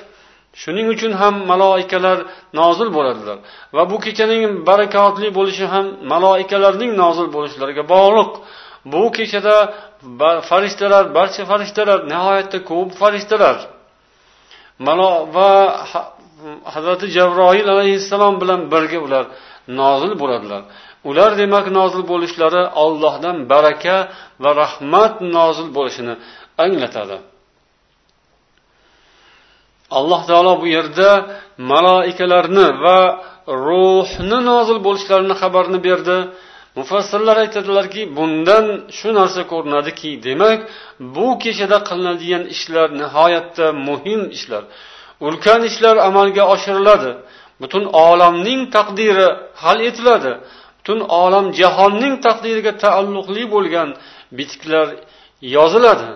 Shuning 0.62 0.86
uchun 0.94 1.12
ham 1.20 1.34
maloikalar 1.50 2.18
nozil 2.60 2.88
bo'ladilar 2.96 3.38
va 3.76 3.82
bu 3.90 3.96
kechaning 4.06 4.42
barakotli 4.68 5.28
bo'lishi 5.38 5.66
ham 5.74 5.86
maloikalarning 6.12 6.92
nozil 7.02 7.26
bo'lishlariga 7.36 7.82
bog'liq. 7.94 8.30
Bu 8.92 9.02
kechada 9.16 9.56
farishtalar 10.50 11.04
barcha 11.18 11.42
farishtalar 11.50 11.98
nihoyatda 12.12 12.58
ko'p 12.70 12.90
farishtalar. 13.00 13.56
Va 15.36 15.46
hazrati 16.74 17.06
jabroil 17.16 17.68
alayhissalom 17.74 18.34
bilan 18.42 18.60
birga 18.72 18.98
ular 19.06 19.24
nozil 19.80 20.12
bo'ladilar. 20.22 20.62
Ular 21.10 21.30
demak 21.42 21.66
nozil 21.78 22.02
bo'lishlari 22.12 22.62
ollohdan 22.84 23.36
baraka 23.52 23.96
va 24.42 24.50
rahmat 24.62 25.14
nozil 25.36 25.68
bo'lishini 25.76 26.14
anglatadi. 26.64 27.16
Alloh 29.98 30.20
taolo 30.30 30.52
bu 30.62 30.66
yerda 30.76 31.10
maloikalarni 31.72 32.66
va 32.84 32.98
ruhni 33.68 34.38
nozil 34.50 34.78
bo'lishlarini 34.86 35.34
xabarini 35.42 35.80
berdi. 35.88 36.18
Mufassirlar 36.78 37.36
aytadilarki 37.44 38.02
bundan 38.18 38.66
shu 38.98 39.08
narsa 39.18 39.42
ko'rinadiki 39.52 40.10
demak 40.26 40.58
bu 41.14 41.26
kechada 41.42 41.78
qilinadigan 41.88 42.44
ishlar 42.54 42.88
nihoyatda 43.00 43.66
muhim 43.88 44.20
ishlar. 44.36 44.64
Ulkan 45.26 45.60
ishlar 45.70 45.96
amalga 46.08 46.44
oshiriladi. 46.54 47.10
Butun 47.62 47.84
olamning 48.06 48.60
taqdiri 48.76 49.28
hal 49.62 49.78
etiladi. 49.88 50.32
Butun 50.78 50.98
olam 51.22 51.46
jahonning 51.60 52.14
taqdiriga 52.26 52.72
taalluqli 52.84 53.44
bo'lgan 53.54 53.88
bitiklar 54.38 54.86
yoziladi. 55.56 56.08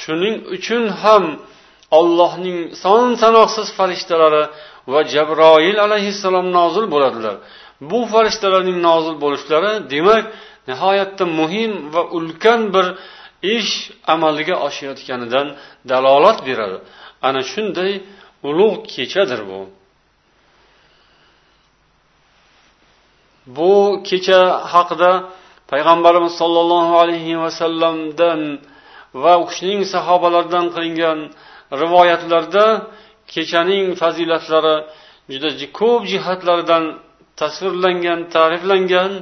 Shuning 0.00 0.36
uchun 0.56 0.84
ham 1.02 1.24
allohning 1.98 2.58
son 2.82 3.04
sanoqsiz 3.22 3.68
farishtalari 3.78 4.44
va 4.92 5.00
jabroil 5.14 5.76
alayhissalom 5.86 6.46
nozil 6.58 6.86
bo'ladilar. 6.94 7.36
Bu 7.90 8.00
farishtalarning 8.12 8.78
nozil 8.88 9.16
bo'lishlari 9.24 9.72
demak 9.94 10.24
nihoyatda 10.70 11.24
muhim 11.40 11.72
va 11.94 12.02
ulkan 12.16 12.60
bir 12.74 12.86
ish 13.56 13.72
amalga 14.14 14.56
oshayotganidan 14.66 15.46
dalolat 15.90 16.38
beradi. 16.48 16.78
Ana 17.28 17.42
shunday 17.52 17.92
ulug' 18.48 18.82
kechadir 18.94 19.40
bu. 19.50 19.60
Bu 23.56 23.72
kecha 24.08 24.40
haqida 24.72 25.10
payg'ambarimiz 25.72 26.34
sollallohu 26.40 26.94
alayhi 27.02 27.34
vasallamdan 27.44 28.40
va 29.22 29.32
u 29.42 29.44
kishining 29.50 29.82
sahobalaridan 29.94 30.66
qilingan 30.74 31.18
rivoyatlarda 31.82 32.66
kechaning 33.34 33.86
fazilatlari 34.02 34.76
juda 35.32 35.48
ko'p 35.80 36.02
jihatlaridan 36.12 36.84
tasvirlangan 37.40 38.20
ta'riflangan. 38.34 39.12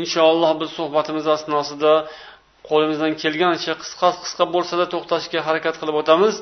Inshaalloh 0.00 0.52
biz 0.60 0.70
suhbatimiz 0.78 1.26
asnosida 1.36 1.92
qo'limizdan 2.68 3.12
kelganicha 3.22 3.72
qisqa 3.82 4.08
qisqa 4.22 4.44
bo'lsada 4.54 4.84
to'xtashga 4.94 5.40
harakat 5.48 5.74
qilib 5.80 5.96
o'tamiz. 6.02 6.34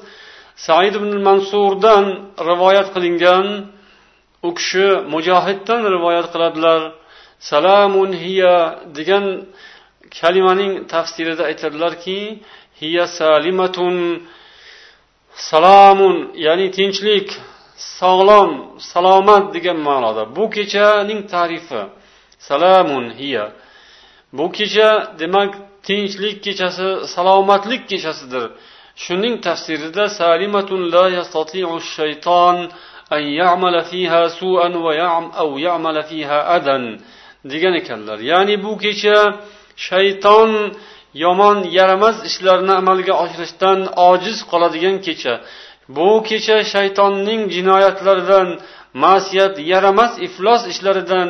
Said 0.65 0.95
ibn 1.01 1.13
mansurdan 1.29 2.05
rivoyat 2.51 2.89
qilingan 2.95 3.47
u 4.47 4.51
kishi 4.59 4.89
mujohiddan 5.15 5.81
rivoyat 5.95 6.27
qiladilar. 6.35 6.81
Salamun 7.51 8.11
hiya 8.25 8.57
degan 8.97 9.25
kalimaning 10.21 10.73
tafsirida 10.93 11.43
aytadilarki 11.51 12.21
hiya 12.81 13.05
salimatun 13.19 13.97
salomun 15.51 16.17
ya'ni 16.47 16.67
tinchlik 16.77 17.29
sog'lom 17.99 18.51
salomat 18.93 19.45
degan 19.55 19.79
ma'noda. 19.89 20.23
Bu 20.37 20.45
kechaning 20.57 21.21
tarifi. 21.35 21.83
Salamun 22.49 23.05
hiya. 23.21 23.45
Bu 24.37 24.47
kecha 24.57 24.91
demak 25.21 25.53
tinchlik 25.87 26.37
kechasi 26.45 26.89
salomatlik 27.15 27.83
kechasidir. 27.91 28.45
Shuning 29.05 29.35
tafsirida 29.47 30.05
salimatun 30.21 30.81
la 30.95 31.05
yastati'u 31.17 31.75
shayton 31.97 32.57
an 33.17 33.23
ya'mala 33.41 33.83
fiha 33.91 34.23
su'an 34.39 34.73
va 34.85 34.93
ya'm 35.03 35.25
aw 35.43 35.49
ya'mala 35.67 36.03
fiha 36.11 36.39
adan 36.57 36.83
degan 37.53 37.75
ekanlar. 37.81 38.19
Ya'ni 38.31 38.55
bu 38.65 38.73
kecha 38.85 39.19
shayton 39.89 40.51
yomon 41.25 41.59
yaramas 41.79 42.17
ishlarni 42.29 42.73
amalga 42.81 43.15
oshirishdan 43.23 43.79
ojiz 44.11 44.39
qoladigan 44.51 44.97
kecha. 45.07 45.35
Bu 45.97 46.09
kecha 46.29 46.57
shaytonning 46.73 47.43
jinoyatlaridan 47.55 48.49
masiyat 49.05 49.55
yaramas 49.73 50.13
iflos 50.27 50.63
ishlaridan 50.73 51.29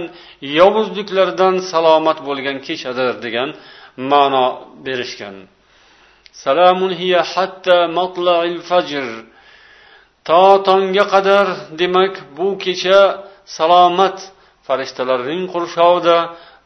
yovuzliklaridan 0.59 1.55
salomat 1.71 2.19
bo'lgan 2.29 2.57
kechadir 2.67 3.15
degan 3.25 3.49
ma'no 4.11 4.47
berishgan. 4.87 5.37
salamun 6.44 6.92
hiya 7.02 7.22
hatta 7.34 7.78
matla'il 7.98 8.60
fajr 8.70 9.06
to 10.28 10.44
tongga 10.68 11.06
qadar 11.14 11.46
demak 11.82 12.14
bu 12.38 12.48
kecha 12.64 13.00
salomat 13.58 14.18
farishtalarning 14.68 15.44
qurshovida 15.54 16.18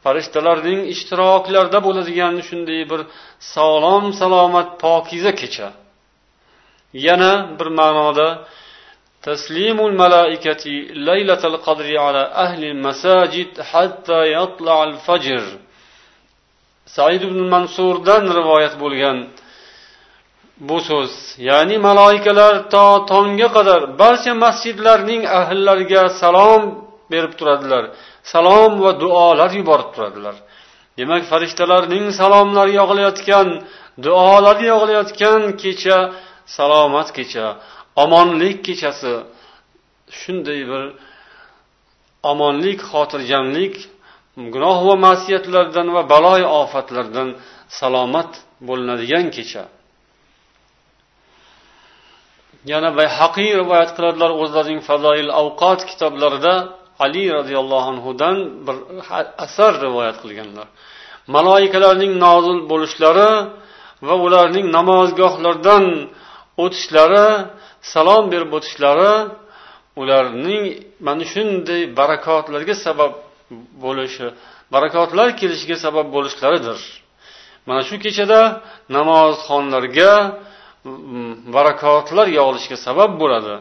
farishtalarning 0.03 0.79
ishtiroklarida 0.93 1.79
bo'ladigan 1.87 2.35
shunday 2.47 2.81
bir 2.91 3.01
sog'lom 3.55 4.05
salomat 4.21 4.69
pokiza 4.83 5.31
kecha 5.41 5.67
yana 7.07 7.31
bir 7.57 7.67
ma'noda 7.79 8.29
تسليم 9.31 9.77
الملائكة 9.89 10.63
ليلة 11.09 11.43
القدر 11.51 11.87
على 12.05 12.23
أهل 12.45 12.61
المساجد 12.73 13.51
حتى 13.71 14.19
يطلع 14.37 14.77
الفجر 14.83 15.43
said 16.95 17.21
ibn 17.27 17.39
mansurdan 17.53 18.23
rivoyat 18.39 18.73
bo'lgan 18.83 19.17
bu 20.68 20.76
so'z 20.88 21.12
ya'ni 21.48 21.76
maloikalar 21.88 22.54
to 22.72 22.84
tongga 23.12 23.48
qadar 23.56 23.80
barcha 24.00 24.32
masjidlarning 24.44 25.22
ahllariga 25.40 26.02
salom 26.20 26.62
berib 27.12 27.32
turadilar. 27.38 27.84
Salom 28.32 28.72
va 28.84 28.92
duolar 29.02 29.50
yuborib 29.58 29.90
turadilar. 29.94 30.36
Demak 30.98 31.22
farishtalarning 31.30 32.04
salomlari 32.20 32.72
yog'ilayotgan 32.80 33.48
duolari 34.04 34.64
yog'ilayotgan 34.72 35.42
kecha 35.62 35.98
salomat 36.56 37.08
kecha 37.18 37.46
omonlik 38.04 38.56
kechasi 38.66 39.12
shunday 40.20 40.60
bir 40.70 40.84
omonlik 42.32 42.80
xotirjamlik 42.90 43.74
gunoh 44.54 44.78
va 44.88 44.94
masiyatlardan 45.06 45.88
va 45.96 46.02
baloy 46.12 46.42
ofatlardan 46.62 47.28
salomat 47.78 48.30
bo'linadigan 48.68 49.26
kecha. 49.36 49.64
Yana 52.70 52.90
bayhaqiy 52.98 53.50
rivoyat 53.60 53.90
qiladilar 53.96 54.30
o'zlarining 54.42 54.80
fazoil 54.88 55.28
avqot 55.40 55.80
kitoblarida 55.90 56.54
ali 57.04 57.24
roziyallohu 57.38 57.88
anhudan 57.92 58.36
bir 58.66 58.76
asar 59.44 59.72
rivoyat 59.86 60.16
qilganlar. 60.22 60.66
Maloikalarning 61.34 62.12
nozil 62.24 62.58
bo'lishlari 62.70 63.30
va 64.08 64.14
ularning 64.26 64.66
namozgohlardan 64.76 65.84
o'tishlari 66.64 67.26
salom 67.92 68.24
berib 68.32 68.50
o'tishlari 68.58 69.12
ularning 70.02 70.64
mana 71.06 71.24
shunday 71.32 71.80
barakotlarga 72.00 72.74
sabab 72.86 73.12
bo'lishi 73.84 74.26
barakotlar 74.74 75.28
kelishiga 75.40 75.76
sabab 75.84 76.06
bo'lishlaridir. 76.16 76.78
Mana 77.68 77.82
shu 77.88 77.96
kechada 78.04 78.40
namozxonlarga 78.96 80.12
barakotlar 81.56 82.26
yog'ilishiga 82.38 82.78
sabab 82.86 83.12
bo'ladi. 83.22 83.54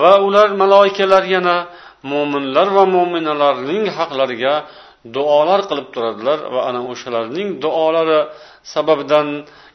Va 0.00 0.14
ular 0.26 0.48
maloikalar 0.62 1.24
yana 1.36 1.56
mo'minlar 2.12 2.68
va 2.76 2.84
mo'minalarning 2.96 3.84
haqlariga 3.98 4.54
duolar 5.16 5.60
qilib 5.68 5.88
turadilar 5.94 6.38
va 6.54 6.60
ana 6.68 6.80
o'shalarning 6.92 7.48
duolari 7.64 8.20
sababidan 8.74 9.26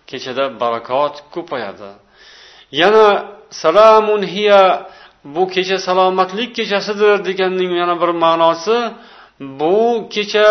kechada 0.10 0.46
barakot 0.62 1.16
ko'payadi. 1.34 1.90
Yana 2.82 3.08
salamun 3.64 4.22
hiya 4.34 4.62
bu 5.36 5.44
kecha 5.56 5.78
salomatlik 5.88 6.50
kechasidir 6.58 7.16
deganning 7.28 7.72
yana 7.82 7.96
bir 8.02 8.12
ma'nosi 8.24 8.78
bu 9.60 9.78
kecha 10.16 10.50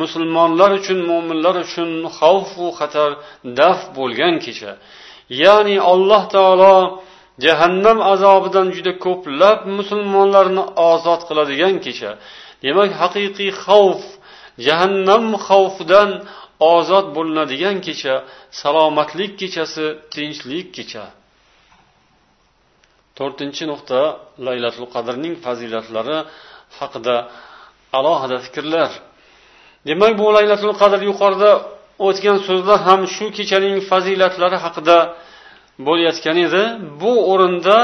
musulmonlar 0.00 0.70
uchun 0.80 0.98
mo'minlar 1.10 1.54
uchun 1.64 1.90
xavfu 2.18 2.66
xatar 2.78 3.10
daf 3.58 3.78
bo'lgan 3.96 4.34
kecha. 4.46 4.72
Ya'ni 5.42 5.76
alloh 5.92 6.22
taolo 6.34 6.76
jahannam 7.44 7.98
azobidan 8.12 8.66
juda 8.76 8.92
ko'plab 9.04 9.58
musulmonlarni 9.78 10.64
ozod 10.90 11.20
qiladigan 11.28 11.74
kecha 11.86 12.10
demak 12.64 12.90
haqiqiy 13.02 13.50
xavf 13.64 14.02
jahannam 14.66 15.24
xavfidan 15.46 16.10
ozod 16.74 17.06
bo'linadigan 17.16 17.76
kecha 17.86 18.14
salomatlik 18.60 19.32
kechasi 19.40 19.86
tinchlik 20.14 20.66
kecha. 20.76 21.04
To'rtinchi 23.18 23.64
nuqta 23.72 24.00
laylatul 24.46 24.88
qadrning 24.94 25.34
fazilatlari 25.44 26.18
haqida 26.78 27.16
alohida 27.98 28.36
fikrlar. 28.46 28.90
Demak 29.88 30.12
bu 30.20 30.26
laylatul 30.36 30.74
qadr 30.80 31.00
yuqorida 31.10 31.52
o'tgan 32.08 32.38
so'zlar 32.46 32.78
ham 32.88 33.00
shu 33.14 33.26
kechaning 33.38 33.76
fazilatlari 33.90 34.58
haqida 34.64 34.98
bo'layotgan 35.86 36.36
edi. 36.46 36.62
Bu 37.02 37.12
o'rinda 37.32 37.76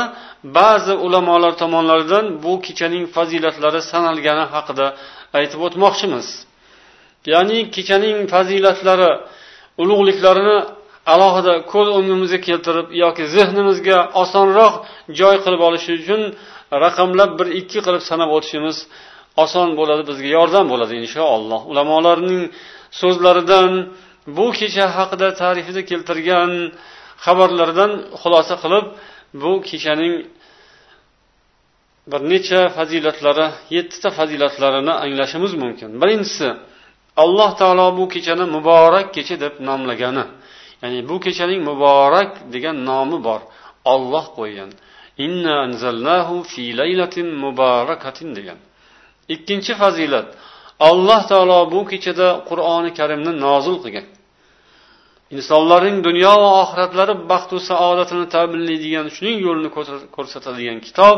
ba'zi 0.58 0.94
ulamolar 1.06 1.52
tomonlaridan 1.62 2.24
bu 2.44 2.52
kechaning 2.66 3.04
fazilatlari 3.16 3.80
sanalgani 3.92 4.44
haqida 4.54 4.86
aytib 5.38 5.60
o'tmoqchimiz. 5.66 6.26
Ya'ni 7.32 7.58
kechaning 7.76 8.16
fazilatlari 8.34 9.10
ulug'liklarini 9.82 10.58
alohida 11.14 11.54
ko'z 11.72 11.88
o'ngimizga 11.98 12.38
keltirib 12.48 12.86
yoki 13.02 13.24
zehnimizga 13.36 13.98
osonroq 14.22 14.74
joy 15.20 15.36
qilib 15.44 15.62
olish 15.68 15.86
uchun 15.98 16.20
raqamlab 16.84 17.30
bir 17.38 17.48
ikki 17.60 17.78
qilib 17.86 18.02
sanab 18.10 18.30
o'tishimiz 18.36 18.76
oson 19.44 19.68
bo'ladi 19.78 20.02
bizga 20.10 20.28
yordam 20.38 20.64
bo'ladi 20.72 20.94
inshaalloh. 21.04 21.60
Ulamolarning 21.72 22.42
so'zlaridan 23.00 23.72
bu 24.36 24.46
kecha 24.58 24.84
haqida 24.96 25.28
tarifida 25.42 25.82
keltirgan 25.90 26.50
xabarlardan 27.24 27.92
xulosa 28.20 28.54
qilib 28.62 28.86
bu 29.42 29.52
kechaning 29.68 30.14
bir 32.10 32.20
necha 32.32 32.60
fazilatlari 32.76 33.46
yettita 33.76 34.08
fazilatlarini 34.18 34.94
anglashimiz 35.04 35.52
mumkin. 35.62 35.90
Birinchisi 36.02 36.48
alloh 37.22 37.50
taolo 37.60 37.86
bu 37.98 38.04
kechani 38.14 38.44
muborak 38.56 39.06
kecha 39.16 39.36
deb 39.44 39.54
nomlagani. 39.68 40.24
Ya'ni 40.82 41.00
bu 41.10 41.16
kechaning 41.24 41.60
muborak 41.70 42.30
degan 42.54 42.76
nomi 42.90 43.18
bor. 43.28 43.40
Olloh 43.94 44.26
qo'ygan. 44.38 44.70
Inna 45.24 45.54
anzalnahu 45.66 46.34
fi 46.50 46.62
laylatin 46.80 47.28
mubarakatin 47.44 48.30
degan. 48.38 48.58
Ikkinchi 49.34 49.72
fazilat 49.82 50.28
alloh 50.88 51.20
taolo 51.30 51.58
bu 51.74 51.80
kechada 51.90 52.28
qur'oni 52.48 52.90
karimni 52.98 53.32
nozil 53.46 53.76
qilgan. 53.84 54.06
Insonlarning 55.36 55.98
dunyo 56.08 56.32
va 56.42 56.50
oxiratlari 56.62 57.14
baxtu 57.32 57.56
saodatini 57.70 58.26
ta'minlaydigan 58.34 59.06
shuning 59.16 59.38
yo'lini 59.46 59.70
ko'rsatadigan 60.16 60.78
kitob 60.86 61.16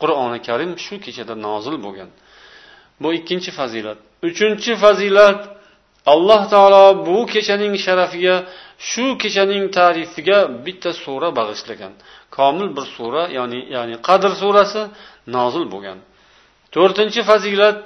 qur'oni 0.00 0.38
karim 0.48 0.70
shu 0.84 0.94
kechada 1.04 1.34
nozil 1.46 1.76
bo'lgan. 1.84 2.10
Bu 3.02 3.08
ikkinchi 3.18 3.50
fazilat. 3.58 3.98
Uchinchi 4.28 4.72
fazilat 4.84 5.40
alloh 6.12 6.42
taolo 6.52 6.84
bu 7.06 7.18
kechaning 7.32 7.74
sharafiga 7.84 8.36
shu 8.90 9.04
kechaning 9.22 9.64
tarifiga 9.78 10.38
bitta 10.66 10.90
sura 11.04 11.28
bag'ishlagan. 11.38 11.92
Komil 12.36 12.68
bir 12.76 12.86
sura 12.96 13.22
ya'ni 13.38 13.60
ya'ni 13.74 13.96
qadr 14.08 14.32
surasi 14.42 14.82
nozil 15.36 15.64
bo'lgan. 15.72 15.98
To'rtinchi 16.74 17.20
fazilat 17.30 17.76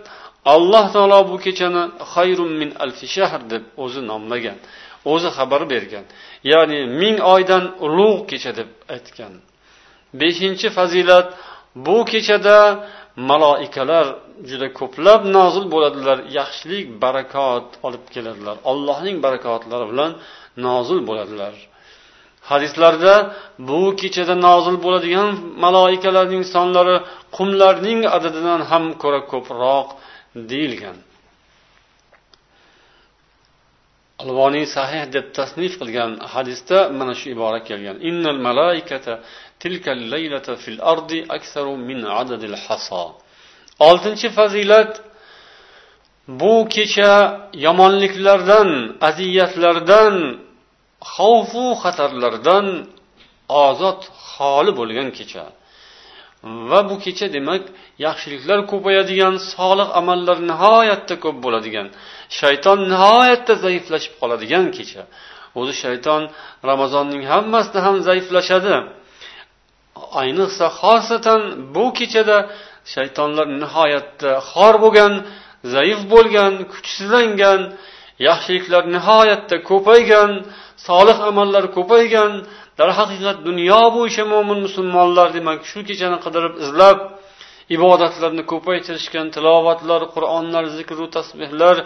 alloh 0.55 0.85
taolo 0.95 1.19
bu 1.31 1.37
kechani 1.47 1.83
xayrun 2.13 2.53
min 2.61 2.71
alfi 2.85 3.07
shahr 3.17 3.41
deb 3.53 3.63
o'zi 3.85 4.01
nomlagan. 4.11 4.59
O'zi 5.13 5.29
xabar 5.37 5.63
bergan. 5.73 6.05
Ya'ni 6.51 6.79
ming 7.01 7.17
oydan 7.35 7.65
ulug' 7.87 8.23
kecha 8.31 8.53
deb 8.59 8.71
aytgan. 8.95 9.33
Beshinchi 10.21 10.69
fazilat 10.79 11.27
bu 11.87 11.99
kechada 12.11 12.59
maloikalar 13.31 14.07
juda 14.49 14.69
ko'plab 14.79 15.21
nozil 15.37 15.65
bo'ladilar 15.75 16.19
yaxshilik 16.39 16.87
barakot 17.03 17.67
olib 17.87 18.05
keladilar. 18.15 18.57
Allohning 18.71 19.17
barakotlari 19.25 19.87
bilan 19.93 20.11
nozil 20.67 21.01
bo'ladilar. 21.09 21.55
Hadislarda 22.51 23.15
bu 23.69 23.83
kechada 24.01 24.35
nozil 24.49 24.77
bo'ladigan 24.85 25.29
maloikalarning 25.65 26.45
sonlari 26.55 26.97
qumlarning 27.37 28.01
adadidan 28.17 28.61
ham 28.71 28.85
ko'ra 29.03 29.21
ko'proq 29.33 29.87
deyilgan. 30.51 30.97
Alvoniy 34.25 34.67
sahih 34.77 35.03
deb 35.17 35.27
tasnif 35.39 35.73
qilgan 35.81 36.11
hadisda 36.33 36.79
mana 36.99 37.15
shu 37.21 37.27
ibora 37.35 37.61
kelgan. 37.69 37.97
Innal 38.11 38.41
malaikata 38.49 39.15
tilkal 39.63 40.01
laylata 40.13 40.53
fil 40.63 40.79
ardi 40.93 41.19
aksaru 41.37 41.75
min 41.89 42.01
adadil 42.21 42.57
hasa. 42.65 43.05
Oltinchi 43.89 44.29
fazilat 44.39 44.93
bu 46.41 46.55
kecha 46.75 47.15
yomonliklardan 47.67 48.69
aziyatlardan 49.09 50.15
xavfu 51.15 51.65
xatarlardan 51.83 52.67
ozod 53.67 54.01
xoli 54.31 54.73
bo'lgan 54.81 55.09
kecha. 55.19 55.45
Va 56.71 56.81
bu 56.89 56.97
kecha 57.05 57.27
demak 57.37 57.63
yaxshiliklar 58.07 58.59
ko'payadigan 58.73 59.35
solih 59.53 59.89
amallar 60.01 60.39
nihoyatda 60.51 61.15
ko'p 61.25 61.37
bo'ladigan. 61.45 61.87
Shayton 62.41 62.79
nihoyatda 62.93 63.55
zaiflashib 63.65 64.15
qoladigan 64.21 64.67
kecha. 64.77 65.03
O'zi 65.59 65.75
shayton 65.85 66.23
ramazonning 66.71 67.23
hammasida 67.33 67.79
ham 67.87 67.97
zaiflashadi. 68.09 68.75
Ayniqsa 70.23 70.67
xosatan 70.81 71.41
bu 71.75 71.87
kechada 71.99 72.39
shaytonlar 72.95 73.47
nihoyatda 73.63 74.31
xor 74.51 74.75
bo'lgan 74.85 75.13
zaif 75.75 76.01
bo'lgan 76.13 76.53
kuchsizlangan 76.73 77.61
yaxshiliklar 78.29 78.83
nihoyatda 78.97 79.57
ko'paygan 79.71 80.31
solih 80.89 81.19
amallar 81.31 81.65
ko'paygan 81.77 82.33
darhaqiqat 82.79 83.39
dunyo 83.49 83.83
bo'yicha 83.97 84.25
mo'min 84.33 84.59
musulmonlar 84.67 85.29
demak 85.37 85.59
shu 85.71 85.79
kechani 85.89 86.19
qidirib 86.25 86.55
izlab 86.65 86.99
ibodatlarni 87.77 88.43
ko'paytirishgan 88.53 89.27
tilovatlar 89.37 90.03
qur'onlar 90.15 90.65
zikru 90.79 91.07
tasbehlar 91.17 91.77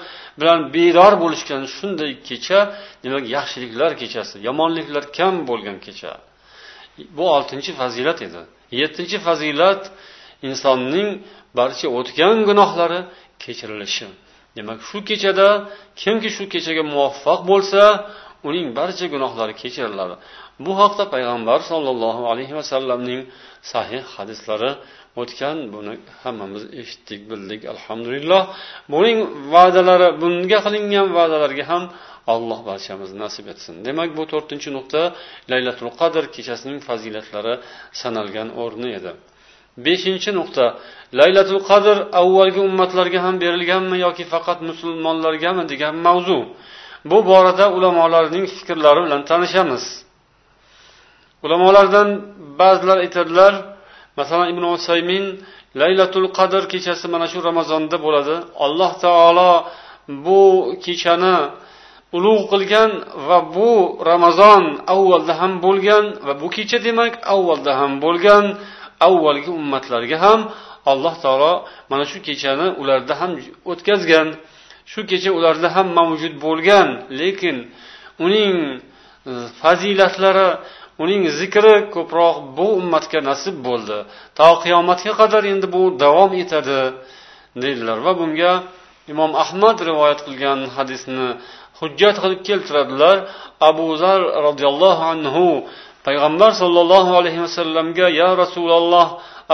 bilan 0.41 0.61
bedor 0.77 1.13
bo'lishgan 1.23 1.63
shunday 1.77 2.13
kecha 2.29 2.59
demak 3.05 3.25
yaxshiliklar 3.37 3.91
kechasi 4.03 4.37
yomonliklar 4.49 5.05
kam 5.19 5.35
bo'lgan 5.49 5.79
kecha. 5.87 6.13
Bu 7.17 7.25
oltinchi 7.37 7.71
fazilat 7.81 8.19
edi. 8.27 8.41
Yettinchi 8.81 9.19
fazilat 9.27 9.83
insonning 10.49 11.09
barcha 11.59 11.87
o'tgan 11.99 12.37
gunohlari 12.49 13.01
kechirilishi. 13.45 14.07
Demak 14.57 14.79
shu 14.89 14.99
kechada 15.09 15.49
kimki 16.03 16.31
shu 16.37 16.45
kechaga 16.55 16.83
muvaffaq 16.93 17.41
bo'lsa 17.51 17.83
uning 18.49 18.67
barcha 18.79 19.07
gunohlari 19.15 19.55
kechiriladi 19.63 20.15
bu 20.67 20.73
haqda 20.81 21.05
payg'ambar 21.15 21.59
sollallohu 21.71 22.23
alayhi 22.33 22.55
vasallamning 22.61 23.23
sahih 23.73 24.03
hadislari 24.15 24.71
o'tgan 25.21 25.57
buni 25.75 25.95
hammamiz 26.23 26.63
eshitdik 26.81 27.21
bildik 27.31 27.61
alhamdulillah. 27.73 28.43
Buning 28.93 29.19
va'dalari 29.55 30.09
bunga 30.23 30.59
qilingan 30.67 31.09
va'dalarga 31.19 31.65
ham 31.71 31.83
alloh 32.35 32.61
barchamizni 32.69 33.19
nasib 33.25 33.47
etsin. 33.53 33.75
Demak 33.87 34.11
bu 34.19 34.23
to'rtinchi 34.33 34.71
nuqta 34.77 35.03
laylatul 35.53 35.93
qadr 36.01 36.25
kechasining 36.35 36.79
fazilatlari 36.89 37.55
sanalgan 38.01 38.49
o'rni 38.63 38.91
edi. 38.99 39.13
Beshinchi 39.87 40.31
nuqta 40.39 40.65
laylatul 41.21 41.63
qadr 41.71 41.97
avvalgi 42.21 42.61
ummatlarga 42.69 43.19
ham 43.27 43.35
berilganmi 43.45 43.97
yoki 44.07 44.25
faqat 44.33 44.59
musulmonlargami 44.69 45.65
degan 45.73 45.95
mavzu. 46.07 46.41
Bu 47.11 47.19
borada 47.31 47.67
ulamolarning 47.77 48.45
fikrlari 48.57 49.01
bilan 49.07 49.23
tanishamiz. 49.31 49.85
Ulamolardan 51.45 52.09
ba'zilar 52.61 52.99
aytadilar 53.05 53.53
masalan 54.19 54.49
ibn 54.53 54.65
usaymin 54.77 55.25
laylatul 55.81 56.29
qadr 56.39 56.63
kechasi 56.73 57.07
mana 57.15 57.27
shu 57.33 57.39
ramazonda 57.49 57.97
bo'ladi. 58.07 58.35
Alloh 58.65 58.91
taolo 59.05 59.53
bu 60.27 60.41
kechani 60.85 61.37
ulug' 62.17 62.45
qilgan 62.53 62.91
va 63.29 63.39
bu 63.57 63.71
ramazon 64.11 64.65
avvalda 64.95 65.35
ham 65.41 65.53
bo'lgan 65.67 66.05
va 66.27 66.33
bu 66.43 66.49
kecha 66.57 66.79
demak 66.87 67.13
avvalda 67.35 67.73
ham 67.81 67.93
bo'lgan 68.05 68.45
avvalgi 69.09 69.51
ummatlarga 69.61 70.17
ham 70.25 70.41
alloh 70.93 71.15
taolo 71.25 71.53
mana 71.91 72.05
shu 72.11 72.19
kechani 72.29 72.67
ularda 72.81 73.15
ham 73.21 73.31
o'tkazgan. 73.71 74.29
Shu 74.93 75.01
kecha 75.11 75.31
ularda 75.39 75.69
ham 75.77 75.87
mavjud 75.99 76.35
bo'lgan 76.47 76.89
lekin 77.21 77.57
uning 78.27 78.57
fazilatlari 79.61 80.49
uning 81.03 81.23
zikri 81.39 81.75
ko'proq 81.95 82.37
bu 82.57 82.67
ummatga 82.81 83.21
nasib 83.31 83.57
bo'ldi. 83.67 83.99
To 84.39 84.49
qiyomatga 84.63 85.13
qadar 85.21 85.43
endi 85.53 85.67
bu 85.75 85.83
davom 86.03 86.33
etadi 86.43 86.81
deydilar. 87.63 87.99
Va 88.07 88.13
bunga 88.21 88.53
imom 89.13 89.33
ahmad 89.45 89.77
rivoyat 89.89 90.21
qilgan 90.27 90.61
hadisni 90.77 91.29
hujjat 91.79 92.17
qilib 92.23 92.41
keltiradilar. 92.49 93.17
Abu 93.71 93.87
zar 94.03 94.21
roziyallohu 94.47 95.03
anhu 95.15 95.47
payg'ambar 96.07 96.51
sollallohu 96.63 97.13
alayhi 97.21 97.41
vasallamga 97.47 98.07
ya 98.21 98.31
rasululloh 98.43 99.07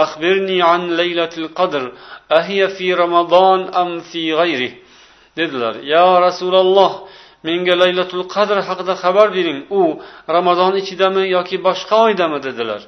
axbirni 0.03 0.57
an 0.73 0.81
laylatil 0.99 1.49
qadr 1.59 1.83
ahiya 2.39 2.67
fi 2.77 2.87
ramazon 3.01 3.59
am 3.81 3.89
fi 4.09 4.21
g'ayri 4.39 4.69
dedilar. 5.37 5.73
Yo 5.93 6.07
rasululloh 6.27 6.91
menga 7.46 7.74
laylatul 7.82 8.24
qadr 8.34 8.56
haqida 8.68 8.94
xabar 9.02 9.26
bering 9.36 9.60
u 9.80 9.82
ramazon 10.36 10.72
ichidami 10.80 11.22
yoki 11.36 11.56
boshqa 11.66 11.96
oydami 12.06 12.38
dedilar 12.46 12.82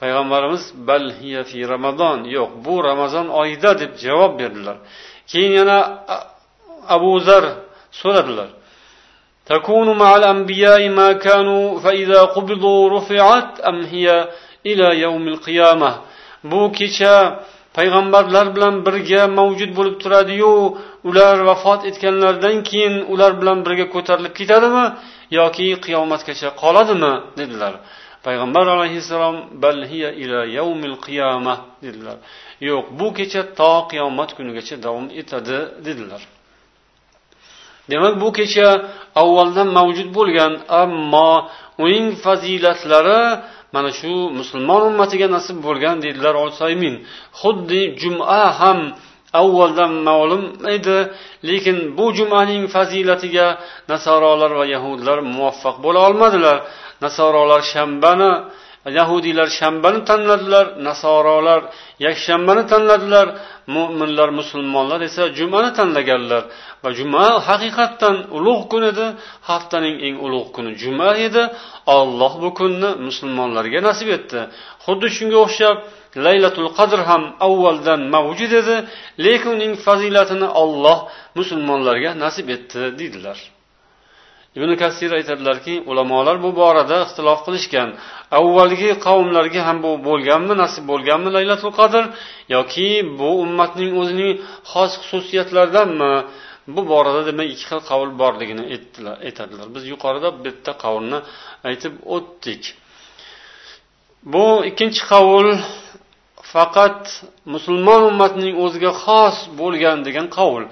payg'ambarimiz 0.00 0.64
bal 0.88 1.04
hiya 1.20 1.42
fi 1.50 1.58
ramazon 1.74 2.18
yo'q 2.36 2.50
bu 2.64 2.74
ramazon 2.88 3.26
oyida 3.40 3.70
deb 3.82 3.92
javob 4.04 4.32
berdilar 4.40 4.76
keyin 5.30 5.52
yana 5.60 5.78
abu 6.96 7.12
zar 7.28 7.44
so'radilar 8.02 8.50
تكون 9.52 9.88
مع 10.02 10.10
الأنبياء 10.20 10.88
ما 10.98 11.08
كانوا 11.12 11.64
فإذا 11.84 12.20
قبضوا 12.36 12.80
رفعت 12.96 13.60
أم 13.60 13.78
هي 13.92 14.06
إلى 14.66 14.86
يوم 15.04 15.24
القيامة 15.28 15.90
bu 16.50 16.72
kecha 16.72 17.40
payg'ambarlar 17.76 18.46
bilan 18.56 18.74
birga 18.86 19.22
mavjud 19.38 19.70
bo'lib 19.78 19.96
turadiyu 20.02 20.52
ular 21.09 21.35
vafot 21.49 21.81
etganlaridan 21.89 22.57
keyin 22.69 22.95
ular 23.13 23.31
bilan 23.41 23.57
birga 23.65 23.85
ko'tarilib 23.95 24.33
ketadimi 24.39 24.85
yoki 25.39 25.67
qiyomatgacha 25.85 26.49
qoladimi 26.61 27.13
dedilar. 27.39 27.73
Payg'ambar 28.25 28.65
alayhissalom 28.75 29.37
bal 29.63 29.79
hiya 29.91 30.09
ila 30.23 30.39
yawmil 30.59 30.97
qiyama 31.05 31.55
dedilar. 31.85 32.17
Yo'q 32.69 32.85
bu 32.99 33.07
kecha 33.17 33.41
to 33.59 33.73
qiyomat 33.91 34.29
kunigacha 34.37 34.75
davom 34.85 35.07
etadi 35.21 35.57
dedilar. 35.87 36.21
Demak 37.91 38.13
bu 38.23 38.29
kecha 38.37 38.67
avvaldan 39.21 39.67
mavjud 39.77 40.09
bo'lgan 40.17 40.53
ammo 40.83 41.31
uning 41.83 42.05
fazilatlari 42.23 43.21
mana 43.75 43.91
shu 43.99 44.13
musulmon 44.39 44.81
ummatiga 44.89 45.27
nasib 45.35 45.57
bo'lgan 45.67 45.95
dedilar 46.05 46.35
olsaymin 46.43 46.95
xuddi 47.41 47.81
juma 48.01 48.41
ham 48.59 48.79
avvaldan 49.33 49.91
ma'lum 50.07 50.43
edi 50.75 50.97
lekin 51.49 51.77
bu 51.97 52.05
jumaning 52.17 52.63
fazilatiga 52.75 53.47
nasorolar 53.91 54.51
va 54.59 54.65
yahudlar 54.75 55.17
muvaffaq 55.19 55.75
bo'la 55.85 55.99
olmadilar. 56.07 56.57
Nasorolar 57.05 57.61
shanbani 57.73 58.31
yahudiylar 58.97 59.47
shanbani 59.59 59.99
tanladilar 60.09 60.65
nasorolar 60.87 61.61
yakshanbani 62.05 62.63
tanladilar 62.71 63.27
mo'minlar 63.75 64.29
musulmonlar 64.39 64.99
esa 65.09 65.23
jumani 65.37 65.71
tanlaganlar. 65.79 66.43
Va 66.83 66.89
juma 66.99 67.25
haqiqatdan 67.47 68.15
ulug' 68.37 68.65
kun 68.71 68.83
edi 68.91 69.05
haftaning 69.49 69.95
eng 70.07 70.15
ulug' 70.25 70.49
kuni 70.55 70.71
juma 70.83 71.09
edi. 71.27 71.43
Olloh 71.97 72.33
bu 72.43 72.49
kunni 72.59 72.89
musulmonlarga 73.07 73.79
nasib 73.89 74.09
etdi. 74.17 74.39
Xuddi 74.85 75.07
shunga 75.17 75.37
o'xshab 75.45 75.75
laylatul 76.25 76.69
qadr 76.77 76.99
ham 77.09 77.23
avvaldan 77.47 78.01
mavjud 78.15 78.51
edi 78.61 78.75
lekin 79.25 79.49
uning 79.57 79.73
fazilatini 79.85 80.47
olloh 80.63 80.99
musulmonlarga 81.39 82.11
nasib 82.23 82.47
etdi 82.55 82.81
deydilar. 82.99 83.37
Ibn 84.57 84.69
kasir 84.83 85.11
aytadilarki 85.19 85.73
ulamolar 85.89 86.35
bu 86.45 86.49
borada 86.61 86.97
ixtilof 87.05 87.39
qilishgan. 87.47 87.89
Avvalgi 88.39 88.89
qavmlarga 89.05 89.61
ham 89.67 89.77
bu 89.85 89.91
bo'lganmi 90.07 90.53
nasib 90.63 90.83
bo'lganmi 90.91 91.29
laylatul 91.37 91.73
qadr 91.79 92.03
yoki 92.55 92.89
bu 93.19 93.29
ummatning 93.43 93.91
o'zining 94.01 94.33
xos 94.71 94.91
xususiyatlaridanmi 95.01 96.13
bu 96.75 96.81
borada 96.91 97.21
demak 97.29 97.47
ikki 97.53 97.65
xil 97.69 97.81
qavl 97.89 98.09
borligini 98.21 98.63
aytadilar. 99.27 99.67
Biz 99.75 99.83
yuqorida 99.93 100.29
bitta 100.45 100.71
qavlni 100.83 101.19
aytib 101.69 101.93
o'tdik. 102.15 102.63
Bu 104.33 104.45
ikkinchi 104.69 105.01
qavl 105.11 105.47
faqat 106.53 107.01
musulmon 107.53 108.01
ummatining 108.11 108.55
o'ziga 108.63 108.91
xos 109.03 109.35
bo'lgan 109.59 109.97
degan 110.07 110.27
qavl 110.37 110.63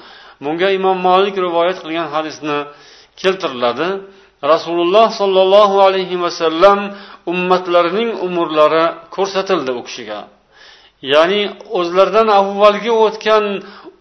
bunga 0.44 0.70
imom 0.80 0.98
molik 1.08 1.36
rivoyat 1.46 1.78
qilgan 1.84 2.08
hadisni 2.16 2.58
keltiriladi. 3.22 3.90
Rasululloh 4.54 5.08
sollallohu 5.22 5.78
alayhi 5.88 6.16
vasallam 6.26 6.80
ummatlarining 7.32 8.10
umrlari 8.26 8.86
ko'rsatildi 9.16 9.72
u 9.80 9.82
kishiga. 9.88 10.20
Ya'ni 11.14 11.42
o'zlaridan 11.80 12.28
avvalgi 12.40 12.92
o'tgan 13.06 13.46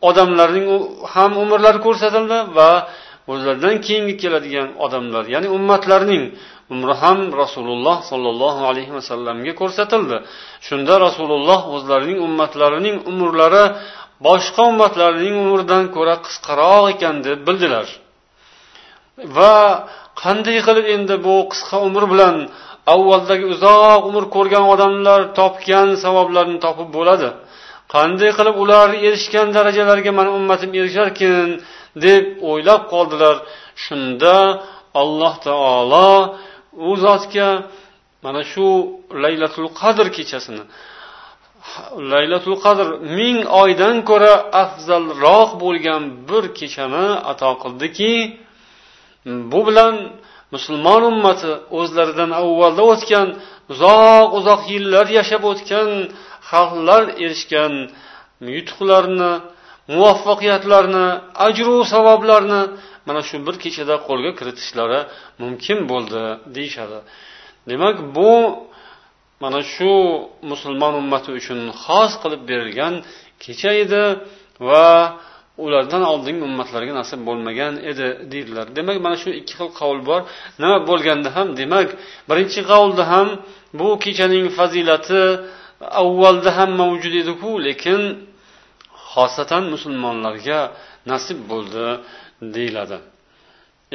odamlarning 0.08 0.66
ham 1.14 1.30
umrlari 1.42 1.78
ko'rsatildi 1.87 2.38
va 2.58 2.70
o'zlaridan 3.32 3.76
keyingi 3.87 4.14
keladigan 4.22 4.68
odamlar 4.84 5.24
ya'ni 5.34 5.48
ummatlarning 5.56 6.22
umri 6.72 6.94
ham 7.03 7.18
rasululloh 7.42 7.96
sollallohu 8.11 8.62
alayhi 8.70 8.92
vasallamga 8.98 9.53
ko'rsatildi. 9.61 10.16
Shunda 10.66 10.94
rasululloh 11.07 11.61
o'zlarining 11.74 12.18
ummatlarining 12.27 12.96
umrlari 13.11 13.64
boshqa 14.27 14.62
ummatlarning 14.70 15.35
umridan 15.42 15.85
ko'ra 15.96 16.14
qisqaroq 16.27 16.85
ekan 16.94 17.14
deb 17.27 17.38
bildilar. 17.48 17.87
Va 19.37 19.55
qanday 20.22 20.59
qilib 20.66 20.87
endi 20.94 21.14
bu 21.27 21.37
qisqa 21.53 21.77
umr 21.88 22.05
bilan 22.12 22.37
avvaldagi 22.94 23.46
uzoq 23.55 24.00
umr 24.09 24.24
ko'rgan 24.35 24.64
odamlar 24.74 25.20
topgan 25.38 25.88
savoblarni 26.05 26.59
topib 26.64 26.88
bo'ladi? 26.96 27.29
Qanday 27.94 28.31
qilib 28.38 28.57
ular 28.64 28.88
erishgan 29.07 29.48
darajalarga 29.57 30.11
mani 30.18 30.31
ummatim 30.38 30.70
erisharkin 30.81 31.48
deb 32.05 32.24
o'ylab 32.50 32.83
qoldilar. 32.92 33.37
Shunda 33.85 34.37
alloh 35.03 35.35
taolo 35.46 36.12
u 36.88 36.90
zotga 37.04 37.48
mana 38.24 38.42
shu 38.52 38.66
laylatul 39.24 39.68
qadr 39.80 40.06
kechasini. 40.16 40.64
Laylatul 42.12 42.58
qadr 42.64 42.87
ming 43.18 43.38
oydan 43.62 43.96
ko'ra 44.10 44.34
afzalroq 44.62 45.50
bo'lgan 45.62 46.02
bir 46.28 46.44
kechani 46.58 47.06
ato 47.32 47.50
qildiki 47.62 48.12
bu 49.52 49.60
bilan 49.68 49.94
musulmon 50.54 51.02
ummati 51.12 51.52
o'zlaridan 51.78 52.30
avvalda 52.40 52.82
o'tgan 52.92 53.28
uzoq 53.72 54.28
uzoq 54.38 54.62
yillar 54.74 55.06
yashab 55.18 55.42
o'tgan 55.52 55.88
xalqlar 56.50 57.02
erishgan 57.24 57.72
yutuqlarni 58.56 59.32
muvaffaqiyatlarni 59.92 61.06
ajru 61.46 61.76
savoblarni 61.92 62.62
mana 63.08 63.20
shu 63.28 63.36
bir 63.46 63.56
kechada 63.64 63.94
qo'lga 64.08 64.30
kiritishlari 64.38 65.00
mumkin 65.42 65.78
bo'ldi 65.90 66.22
deyishadi. 66.56 66.98
Demak 67.70 67.96
bu 68.16 68.32
mana 69.42 69.60
shu 69.74 69.92
musulmon 70.50 70.94
ummati 71.02 71.30
uchun 71.38 71.60
xos 71.84 72.12
qilib 72.22 72.42
berilgan 72.50 72.94
kecha 73.44 73.70
edi 73.84 74.02
va 74.68 74.86
ulardan 75.64 76.02
oldingi 76.12 76.42
ummatlarga 76.50 76.92
nasib 77.00 77.20
bo'lmagan 77.28 77.74
edi 77.90 78.06
deydilar. 78.32 78.66
Demak 78.78 78.98
mana 79.06 79.16
shu 79.22 79.30
ikki 79.40 79.54
xil 79.58 79.70
qavl 79.80 79.98
bor. 80.08 80.20
Nima 80.62 80.78
bo'lganda 80.90 81.28
ham 81.36 81.48
demak 81.60 81.88
birinchi 82.30 82.60
qavlda 82.70 83.04
ham 83.12 83.28
bu 83.78 83.88
kechaning 84.04 84.46
fazilati 84.58 85.22
avvalda 86.02 86.50
ham 86.58 86.70
mavjud 86.80 87.14
ediku 87.22 87.50
lekin 87.66 88.00
xosatan 89.12 89.64
musulmonlarga 89.74 90.60
nasib 91.12 91.38
bo'ldi. 91.50 91.86
Deyiladi. 92.57 92.98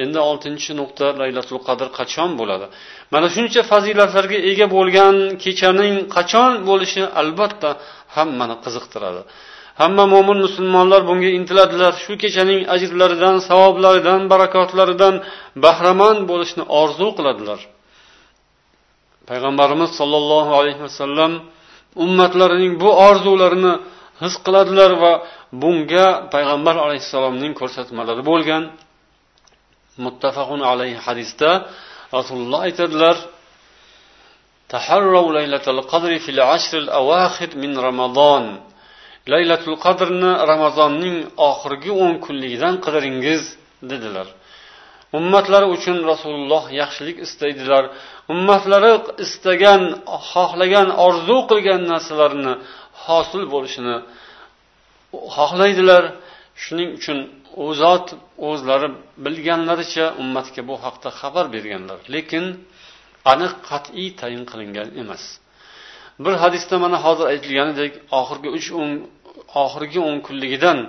Endi 0.04 0.20
oltinchi 0.30 0.72
nuqta 0.80 1.08
laylatul 1.22 1.60
qadr 1.68 1.88
qachon 2.00 2.32
bo'ladi? 2.40 2.66
Mana 3.14 3.28
shuncha 3.36 3.62
fazilatlarga 3.72 4.38
ega 4.52 4.68
bo'lgan 4.76 5.16
kechaning 5.44 5.96
qachon 6.16 6.52
bo'lishi 6.70 7.04
albatta 7.22 7.70
hammani 8.16 8.56
qiziqtiradi. 8.66 9.22
Hamma 9.82 10.06
mo'min 10.14 10.38
musulmonlar 10.46 11.02
bunga 11.10 11.30
intiladilar. 11.40 11.94
Shu 12.04 12.14
kechaning 12.24 12.62
ajrlaridan 12.76 13.36
savoblaridan 13.50 14.22
barakotlaridan 14.32 15.16
bahramand 15.64 16.22
bo'lishni 16.32 16.64
orzu 16.82 17.08
qiladilar. 17.18 17.60
Payg'ambarimiz 19.30 19.92
sollallohu 20.00 20.52
alayhi 20.60 20.82
vasallam 20.88 21.32
ummatlarining 22.06 22.74
bu 22.84 22.90
orzularini 23.08 23.74
his 24.24 24.34
qiladilar 24.46 24.92
va 25.04 25.14
bunga 25.62 26.08
payg'ambar 26.34 26.76
alayhissalomning 26.86 27.54
ko'rsatmalari 27.60 28.24
bo'lgan. 28.32 28.64
Muttafaqun 30.06 30.62
alayhi 30.72 31.00
hadisda 31.06 31.52
rasululloh 32.18 32.60
aytadilar 32.68 33.16
taharrav 34.74 35.26
laylatul 35.38 35.82
qadri 35.92 36.18
fil 36.26 36.42
ashril 36.56 36.90
awaxir 37.02 37.50
min 37.64 37.72
ramazon 37.88 38.44
laylatul 39.34 39.78
qadrni 39.86 40.32
ramazonning 40.52 41.18
oxirgi 41.50 41.92
10 41.92 42.26
kunligidan 42.26 42.76
qidiringiz 42.86 43.44
dedilar. 43.92 44.28
Ummatlari 45.20 45.68
uchun 45.76 45.98
rasululloh 46.12 46.64
yaxshilik 46.82 47.18
istaydilar. 47.26 47.84
Ummatlari 48.34 48.94
istagan 49.26 49.82
xohlagan 50.32 50.88
orzu 51.08 51.38
qilgan 51.50 51.82
narsalarni 51.92 52.54
hosil 53.06 53.44
bo'lishini 53.54 53.96
xohlaydilar. 55.36 56.04
Shuning 56.64 56.90
uchun 57.00 57.18
u 57.64 57.66
zot 57.82 58.08
o'zlari 58.50 58.90
bilganlaricha 59.26 60.06
ummatga 60.22 60.62
bu 60.70 60.76
haqda 60.86 61.10
xabar 61.20 61.46
berganlar. 61.56 62.00
Lekin 62.16 62.46
aniq 63.34 63.54
qat'iy 63.70 64.10
tayin 64.20 64.44
qilingan 64.52 64.90
emas. 65.02 65.24
Bir 66.24 66.34
hadisda 66.44 66.76
mana 66.84 66.98
hozir 67.06 67.26
aytilganidek 67.34 67.94
oxirgi 68.20 68.50
uch 68.58 68.68
o'n 68.82 68.92
oxirgi 69.64 70.00
o'n 70.08 70.18
kunligidan 70.28 70.80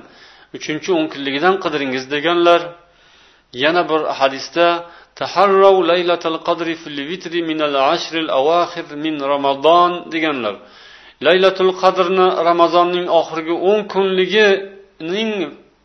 uchinchi 0.57 0.90
o'n 0.99 1.07
kunligidan 1.12 1.55
qidiringiz 1.64 2.05
deganlar 2.14 2.61
yana 3.64 3.83
bir 3.90 4.01
hadisda 4.20 4.66
taharrav 5.20 5.77
laylatal 5.90 6.38
qadri 6.49 6.75
fil 6.83 6.99
vitri 7.11 7.40
minal 7.51 7.77
ashril 7.92 8.29
avaxir 8.40 8.87
min 9.05 9.14
ramazon 9.33 9.90
deganlar. 10.14 10.55
Laylatul 11.26 11.72
qadrni 11.83 12.26
ramazonning 12.48 13.06
oxirgi 13.20 13.54
o'n 13.70 13.80
kunligining 13.94 15.33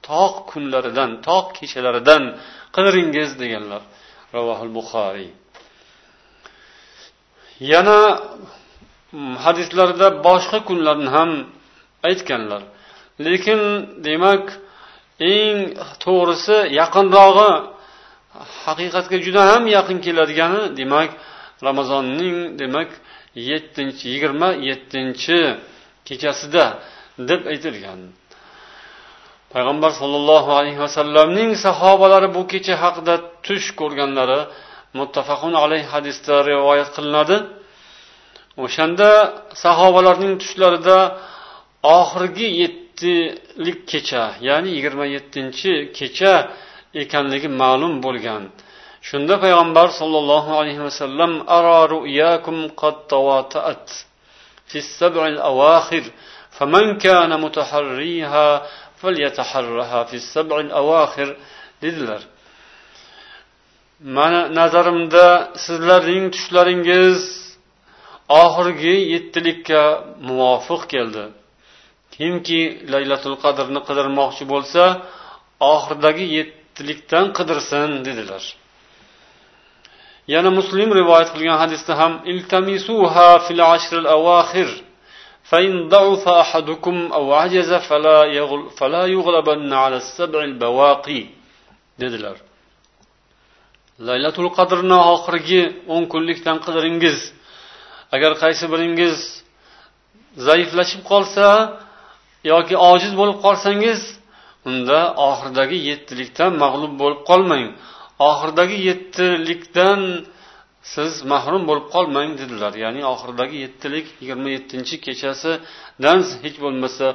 toq 0.10 0.34
kunlaridan 0.52 1.12
toq 1.28 1.46
kechalaridan 1.58 2.24
qidiringiz 2.76 3.30
deganlar. 3.42 3.82
Ravohil 4.36 4.72
buxoriy 4.78 5.30
yana 7.72 8.00
mm, 9.12 9.36
hadislarda 9.46 10.08
boshqa 10.28 10.60
kunlarni 10.70 11.10
ham 11.16 11.32
aytganlar. 12.10 12.62
Lekin 13.26 13.62
demak 14.08 14.46
eng 15.34 15.58
to'g'risi 16.04 16.58
yaqinrog'i 16.80 17.52
haqiqatga 18.66 19.18
juda 19.26 19.42
ham 19.52 19.64
yaqin 19.78 19.98
keladigani 20.06 20.62
demak 20.80 21.10
ramazonning 21.68 22.38
demak 22.62 22.90
yettinchi 23.50 24.06
yigirma 24.14 24.50
yettinchi 24.70 25.40
kechasida 26.08 26.66
deb 27.30 27.42
aytilgan. 27.52 28.00
Payg'ambar 29.54 29.92
sollallohu 30.02 30.52
alayhi 30.60 30.80
vasallamning 30.86 31.52
sahobalari 31.66 32.28
bu 32.36 32.42
kecha 32.52 32.76
haqida 32.84 33.16
tush 33.46 33.68
ko'rganlari 33.80 34.40
muttafaqun 35.00 35.54
alayhi 35.64 35.88
hadisda 35.94 36.36
rivoyat 36.50 36.90
qilinadi. 36.96 37.38
O'shanda 38.64 39.10
sahobalarning 39.64 40.34
tushlarida 40.42 40.98
oxirgi 42.00 42.48
yettilik 42.62 43.80
kecha 43.92 44.24
ya'ni 44.48 44.70
yigirma 44.76 45.06
yettinchi 45.16 45.72
kecha 45.98 46.34
ekanligi 47.04 47.50
ma'lum 47.62 47.94
bo'lgan. 48.06 48.44
Shunda 49.10 49.36
payg'ambar 49.44 49.88
sollallohu 50.00 50.52
alayhi 50.62 50.82
vasallam 50.88 51.32
ara 51.58 51.78
ru'yakum 51.96 52.58
qad 52.82 52.96
tawata'at 53.14 53.86
fi 54.70 54.78
sab'i 55.00 55.22
al-awakhir 55.34 56.04
faman 56.58 56.88
kana 57.06 57.36
mutaharriha 57.46 58.48
falyataharraha 59.02 60.00
fi 60.10 60.18
sab'i 60.34 60.54
al-awakhir 60.66 61.30
dedilar. 61.84 62.22
Mana 64.18 64.42
nazarimda 64.60 65.26
sizlarning 65.66 66.26
tushlaringiz 66.36 67.22
oxirgi 68.44 68.96
yettilikka 69.14 69.82
muvofiq 70.28 70.82
keldi. 70.94 71.24
Kimki 72.16 72.62
laylatul 72.94 73.38
qadrni 73.44 73.80
qidirmoqchi 73.88 74.44
bo'lsa 74.54 74.84
oxirdagi 75.74 76.26
yettilikdan 76.38 77.26
qidirsin 77.38 77.90
dedilar. 78.08 78.44
yana 80.35 80.51
muslim 80.59 80.89
rivoyat 81.01 81.29
qilgan 81.35 81.59
hadisda 81.63 81.93
ham 82.01 82.13
iltamisuha 82.33 83.29
fil 83.47 83.63
ashril 83.75 84.09
avaxir 84.17 84.71
فإن 85.51 85.89
ضعف 85.89 86.25
أحدكم 86.29 86.97
أو 87.13 87.25
عجز 87.35 87.71
فلا, 87.89 88.19
يغل 88.25 88.63
فلا 88.79 89.05
يغلبن 89.17 89.73
على 89.73 89.97
السبع 89.97 90.41
البواقي 90.51 91.23
dedilar 92.01 92.37
laylatul 94.09 94.49
qadrni 94.59 94.99
oxirgi 95.15 95.63
o'n 95.95 96.05
kunlikdan 96.13 96.57
qidiringiz 96.65 97.19
agar 98.15 98.33
qaysi 98.43 98.65
biringiz 98.73 99.17
zaiflashib 100.47 101.03
qolsa 101.11 101.47
yoki 102.53 102.77
ojiz 102.93 103.13
bo'lib 103.21 103.39
qolsangiz 103.47 104.01
unda 104.71 105.01
oxirdagi 105.29 105.79
yettilikdan 105.89 106.53
mag'lub 106.63 106.93
bo'lib 107.03 107.21
qolmang 107.31 107.67
Oxirdagi 108.30 108.78
yettilikdan 108.90 110.02
siz 110.94 111.14
mahrum 111.32 111.64
bo'lib 111.70 111.88
qolmang 111.96 112.32
dedilar. 112.42 112.74
Ya'ni 112.84 113.02
oxirdagi 113.14 113.58
yettilik 113.66 114.08
yigirma 114.22 114.50
yettinchi 114.56 114.96
kechasidan 115.06 116.20
hech 116.44 116.58
bo'lmasa 116.64 117.08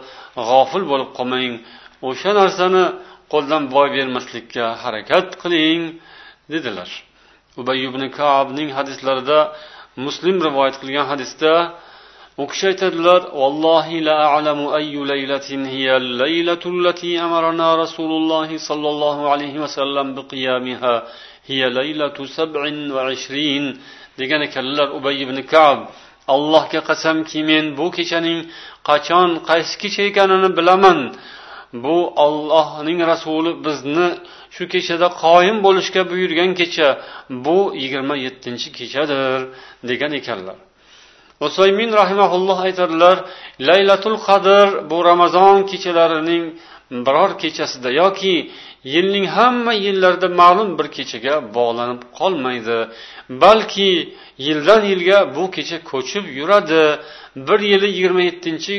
g'ofil 0.48 0.84
bo'lib 0.92 1.10
qolmang. 1.18 1.52
O'sha 2.08 2.30
narsani 2.40 2.84
qo'ldan 3.32 3.62
boy 3.74 3.88
bermaslikka 3.96 4.64
harakat 4.82 5.28
qiling 5.42 5.82
dedilar. 6.52 6.90
Ubay 7.60 7.78
ibn 7.88 8.02
kabning 8.18 8.68
hadislarida 8.78 9.38
muslim 10.06 10.36
rivoyat 10.46 10.76
qilgan 10.82 11.06
hadisda 11.12 11.52
u 12.38 12.46
kishi 12.46 12.66
aytadilar 12.72 13.22
vallohi 13.40 14.04
la 14.08 14.16
a'lamu 14.36 14.72
ayyu 14.78 15.02
laylatin 15.12 15.64
hiya 15.74 15.94
al-laylatu 16.02 16.68
allati 16.74 17.20
amarna 17.26 17.68
rasululloh 17.82 18.48
sollallohu 18.68 19.22
alayhi 19.32 19.60
vasallam 19.64 20.06
biqiyamiha. 20.18 20.94
Hiya 21.48 21.68
laylatu 21.78 22.22
sab'in 22.36 22.76
va 22.94 23.02
ishrin. 23.16 23.64
Degan 24.18 24.40
ekanlar 24.48 24.88
ubay 24.98 25.16
ibn 25.24 25.36
kab. 25.52 25.78
Allohga 26.34 26.80
qasamki 26.90 27.40
men 27.50 27.64
bu 27.78 27.86
kechaning 27.96 28.40
qachon 28.88 29.28
qaysi 29.48 29.74
kecha 29.82 30.02
ekanini 30.10 30.50
bilaman. 30.58 30.98
Bu 31.84 31.96
ollohning 32.26 33.00
rasuli 33.12 33.52
bizni 33.66 34.08
shu 34.54 34.64
kechada 34.72 35.08
qoyim 35.24 35.56
bo'lishga 35.66 36.02
buyurgan 36.10 36.50
kecha. 36.60 36.88
Bu 37.44 37.58
yigirma 37.82 38.14
yettinchi 38.26 38.68
kechadir. 38.78 39.40
Degan 39.90 40.12
ekanlar. 40.20 40.58
Usaymin 41.46 41.90
rahimaulloh 42.00 42.58
aytadilar 42.66 43.16
laylatul 43.68 44.18
qadr 44.26 44.66
bu 44.90 44.98
ramazon 45.10 45.56
kechalarining 45.70 46.44
biror 47.06 47.30
kechasida 47.42 47.90
yoki 48.02 48.34
yilning 48.94 49.26
hamma 49.36 49.72
yillarida 49.84 50.28
ma'lum 50.40 50.70
bir 50.78 50.86
kechaga 50.96 51.34
bog'lanib 51.56 52.02
qolmaydi. 52.18 52.78
Balki 53.42 53.90
yildan 54.46 54.82
yilga 54.90 55.18
bu 55.36 55.44
kecha 55.56 55.78
ko'chib 55.90 56.24
yuradi. 56.38 56.82
Bir 57.48 57.60
yili 57.72 57.88
yigirma 57.94 58.22
yettinchi 58.28 58.76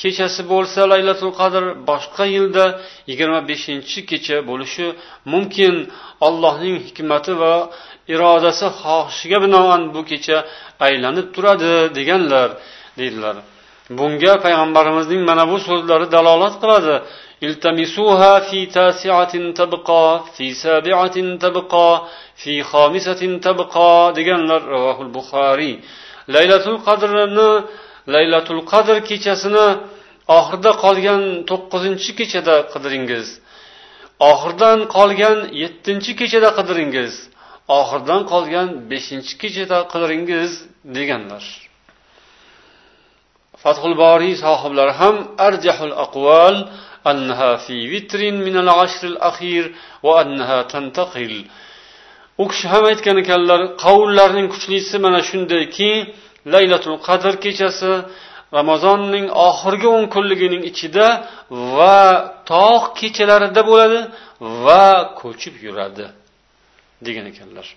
kechasi 0.00 0.42
bo'lsa 0.52 0.80
laylatul 0.92 1.32
qadr 1.40 1.62
boshqa 1.90 2.24
yilda 2.34 2.64
yigirma 3.10 3.40
beshinchi 3.50 3.98
kecha 4.10 4.36
bo'lishi 4.50 4.86
mumkin 5.32 5.74
allohning 6.26 6.76
hikmati 6.86 7.32
va 7.42 7.54
irodasi 8.14 8.66
xohishiga 8.82 9.38
binoan 9.44 9.82
bu 9.94 10.00
kecha 10.10 10.38
aylanib 10.86 11.26
turadi 11.34 11.72
deganlar 11.98 12.48
deydilar 12.98 13.36
bunga 13.98 14.32
payg'ambarimizning 14.44 15.22
mana 15.30 15.44
bu 15.50 15.56
so'zlari 15.68 16.06
dalolat 16.16 16.54
qiladi 16.62 16.96
التمسوها 17.42 18.38
في 18.48 18.66
تاسعة 18.66 19.52
تبقى 19.60 20.06
في 20.36 20.46
سابعة 20.54 21.16
تبقى 21.44 22.02
في 22.36 22.62
خامسة 22.62 23.38
تبقى 23.46 24.12
deganlar 24.16 24.62
ravohul 24.74 25.10
buxoriy 25.16 25.74
laylatul 26.34 26.78
qadrni 26.86 27.50
laylatul 28.14 28.62
qadr 28.72 28.96
kechasini 29.08 29.66
oxirida 30.38 30.72
qolgan 30.84 31.22
to'qqizinchi 31.50 32.10
kechada 32.18 32.56
qidiringiz 32.72 33.26
oxirdan 34.30 34.78
qolgan 34.96 35.38
yettinchi 35.62 36.12
kechada 36.20 36.50
qidiringiz 36.58 37.12
oxirdan 37.80 38.22
qolgan 38.32 38.68
beshinchi 38.90 39.34
kechada 39.42 39.78
qidiringiz 39.92 40.52
deganlar 40.96 41.44
fathul 43.62 43.94
boriy 44.02 44.34
sohiblari 44.44 44.94
ham 45.00 45.16
arjahul 45.48 45.94
aqval 46.04 46.56
أنها 47.12 47.50
في 47.64 47.76
وتر 47.92 48.20
من 48.46 48.56
العشر 48.64 49.02
الأخير 49.12 49.64
وأنها 50.06 50.58
تنتقل 50.72 51.34
u 52.38 52.44
kishi 52.48 52.68
ham 52.68 52.84
aytgan 52.90 53.16
ekanlar 53.22 53.60
qavullarning 53.84 54.48
kuchlisi 54.54 54.96
mana 55.04 55.20
shundayki 55.30 55.90
laylatul 56.53 56.97
qadr 57.07 57.33
kechasi 57.43 57.91
ramazonning 58.57 59.27
oxirgi 59.49 59.87
o'n 59.95 60.05
kunligining 60.13 60.63
ichida 60.71 61.07
va 61.75 61.99
tog' 62.51 62.85
kechalarida 62.99 63.61
bo'ladi 63.69 63.99
va 64.65 64.85
ko'chib 65.21 65.55
yuradi 65.65 66.05
degan 67.05 67.25
ekanlar. 67.31 67.67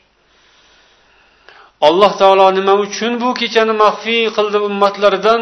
Alloh 1.88 2.12
taolo 2.20 2.46
nima 2.58 2.74
uchun 2.84 3.12
bu 3.22 3.28
kechani 3.40 3.74
maxfiy 3.84 4.22
qildi 4.36 4.58
ummatlaridan? 4.68 5.40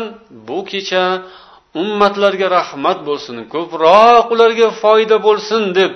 Bu 0.49 0.59
kecha 0.71 1.05
ummatlarga 1.81 2.47
rahmat 2.59 2.99
bo'lsin 3.09 3.37
ko'proq 3.55 4.27
ularga 4.35 4.69
foyda 4.83 5.17
bo'lsin 5.27 5.63
deb 5.79 5.93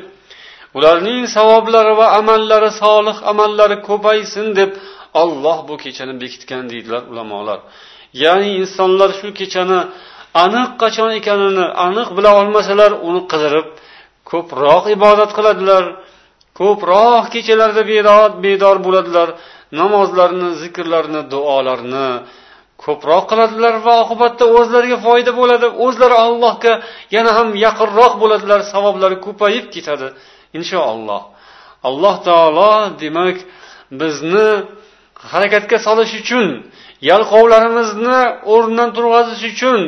ularning 0.77 1.23
savoblari 1.37 1.93
va 2.01 2.07
amallari 2.21 2.71
solih 2.83 3.17
amallari 3.33 3.77
ko'paysin 3.89 4.47
deb 4.59 4.71
olloh 5.23 5.59
bu 5.69 5.75
kechani 5.85 6.15
bekitgan 6.23 6.65
deydilar 6.73 7.03
ulamolar. 7.13 7.61
Ya'ni 8.23 8.49
insonlar 8.61 9.11
shu 9.21 9.29
kechani 9.41 9.81
aniq 10.45 10.71
qachon 10.83 11.11
ekanini 11.19 11.67
aniq 11.87 12.09
bila 12.17 12.31
olmasalar 12.41 12.93
uni 13.09 13.23
qidirib 13.33 13.67
ko'proq 14.31 14.85
ibodat 14.97 15.31
qiladilar 15.39 15.85
ko'proq 16.61 17.25
kechalarda 17.35 17.83
bedor 17.93 18.29
bedor 18.45 18.77
bo'ladilar 18.87 19.29
namozlarni 19.81 20.49
zikrlarni 20.63 21.21
duolarni 21.33 22.09
ko'proq 22.85 23.25
qiladilar 23.31 23.75
va 23.87 23.95
oqibatda 24.05 24.45
o'zlariga 24.59 24.99
foyda 25.07 25.33
bo'ladi. 25.41 25.67
O'zlari 25.85 26.17
allohga 26.27 26.73
yana 27.15 27.31
ham 27.39 27.49
yaqinroq 27.67 28.13
bo'ladilar 28.23 28.61
savoblari 28.73 29.17
ko'payib 29.27 29.67
ketadi 29.75 30.09
inshaalloh 30.59 31.23
alloh 31.89 32.15
taolo 32.29 32.73
demak 33.03 33.37
bizni 34.01 34.49
harakatga 35.33 35.79
solish 35.87 36.13
uchun 36.21 36.47
yalqovlarimizni 37.11 38.21
o'rnidan 38.53 38.91
turg'azish 38.97 39.45
uchun 39.53 39.81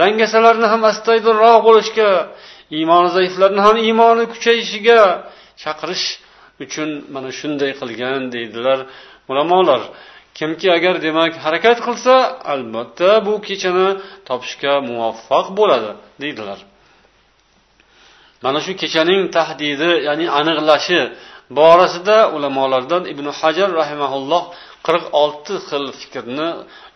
dangasalarni 0.00 0.66
ham 0.72 0.82
astoydilroq 0.90 1.58
bo'lishga 1.68 2.10
iymoni 2.78 3.08
zaiflarni 3.16 3.60
ham 3.66 3.76
iymoni 3.86 4.24
kuchayishiga 4.32 5.00
chaqirish 5.62 6.06
uchun 6.64 6.88
mana 7.14 7.30
shunday 7.38 7.70
qilgan 7.80 8.22
deydilar 8.34 8.78
ulamolar. 9.30 9.82
Kimki 10.38 10.68
agar 10.76 10.94
demak 11.06 11.32
harakat 11.44 11.78
qilsa 11.86 12.14
albatta 12.52 13.10
bu 13.26 13.34
kechani 13.48 13.88
topishga 14.28 14.72
muvaffaq 14.88 15.46
bo'ladi 15.58 15.90
deydilar. 16.22 16.58
Mana 18.44 18.60
shu 18.64 18.72
kechaning 18.82 19.22
tahdidi 19.36 19.90
ya'ni 20.08 20.26
aniqlashi 20.38 21.00
borasida 21.58 22.18
ulamolardan 22.36 23.02
ibn 23.12 23.26
hajar 23.40 23.70
rahimaulloh 23.80 24.42
qirq 24.86 25.04
olti 25.22 25.54
xil 25.68 25.84
fikrni 26.00 26.48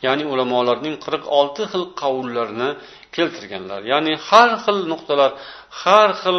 ya'ni 0.06 0.24
ulamolarning 0.32 0.96
qirq 1.04 1.24
olti 1.40 1.62
xil 1.72 1.84
qavullarini 2.00 2.70
keltirganlar. 3.16 3.80
Ya'ni 3.92 4.12
har 4.28 4.50
xil 4.64 4.78
nuqtalar 4.92 5.30
har 5.82 6.10
xil 6.22 6.38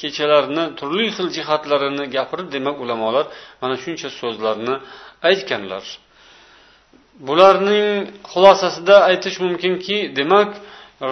kechalarni 0.00 0.64
turli 0.78 1.06
xil 1.16 1.28
jihatlarini 1.36 2.04
gapirib 2.16 2.48
demak 2.56 2.76
ulamolar 2.84 3.24
mana 3.60 3.76
shuncha 3.84 4.08
so'zlarni 4.20 4.74
aytganlar. 5.30 5.84
Bularning 7.28 7.88
xulosasida 8.32 8.96
aytish 9.10 9.36
mumkinki 9.44 9.96
demak 10.18 10.50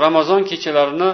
ramazon 0.03 0.41
kechalarini 0.51 1.11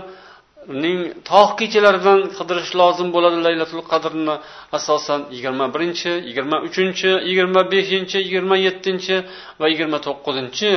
ning 0.83 0.99
tog' 1.31 1.53
kechalaridan 1.61 2.21
qidirish 2.39 2.73
lozim 2.81 3.09
bo'ladi 3.15 3.39
laylatul 3.47 3.83
qadrni. 3.91 4.35
Asosan 4.79 5.21
yigirma 5.35 5.67
birinchi 5.75 6.11
yigirma 6.29 6.57
uchinchi 6.69 7.11
yigirma 7.29 7.61
beshinchi 7.73 8.19
yigirma 8.27 8.57
yettinchi 8.67 9.17
va 9.61 9.67
yigirma 9.73 9.99
to'qqizinchi 10.07 10.71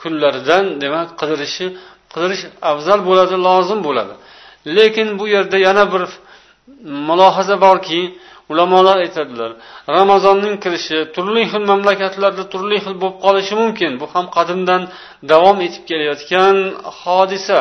kunlaridan 0.00 0.64
demak 0.82 1.08
qidirishi 1.20 1.66
qidirish 2.12 2.42
afzal 2.72 3.00
bo'ladi 3.08 3.36
lozim 3.46 3.80
bo'ladi. 3.88 4.14
Lekin 4.76 5.08
bu 5.18 5.24
yerda 5.34 5.58
yana 5.66 5.84
bir 5.92 6.02
mulohaza 7.08 7.56
borki 7.66 8.00
ulamolar 8.52 8.96
aytadilar 9.04 9.50
ramazonning 9.96 10.56
kirishi 10.64 10.98
turli 11.14 11.42
xil 11.50 11.62
mamlakatlarda 11.70 12.44
turli 12.52 12.76
xil 12.84 12.94
bo'lib 13.02 13.18
qolishi 13.24 13.54
mumkin. 13.62 13.92
Bu 14.00 14.06
ham 14.14 14.26
qadimdan 14.36 14.82
davom 15.32 15.58
etib 15.66 15.82
kelayotgan 15.90 16.56
hodisa. 17.00 17.60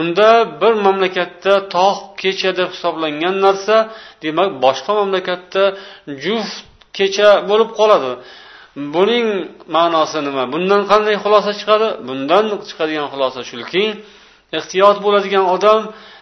Unda 0.00 0.28
bir 0.60 0.72
mamlakatda 0.86 1.54
tog' 1.76 2.00
kecha 2.22 2.50
deb 2.58 2.68
hisoblangan 2.74 3.36
narsa 3.46 3.76
demak 4.24 4.50
boshqa 4.64 4.92
mamlakatda 5.00 5.64
juft 6.24 6.56
kecha 6.98 7.28
bo'lib 7.50 7.70
qoladi. 7.78 8.12
Buning 8.94 9.26
ma'nosi 9.76 10.18
nima? 10.26 10.42
Bundan 10.54 10.82
qanday 10.90 11.16
xulosa 11.24 11.52
chiqadi? 11.60 11.88
Bundan 12.08 12.44
chiqadigan 12.68 13.06
xulosa 13.12 13.40
shuki 13.50 13.84
ehtiyot 14.58 14.96
bo'ladigan 15.04 15.44
odam 15.54 15.80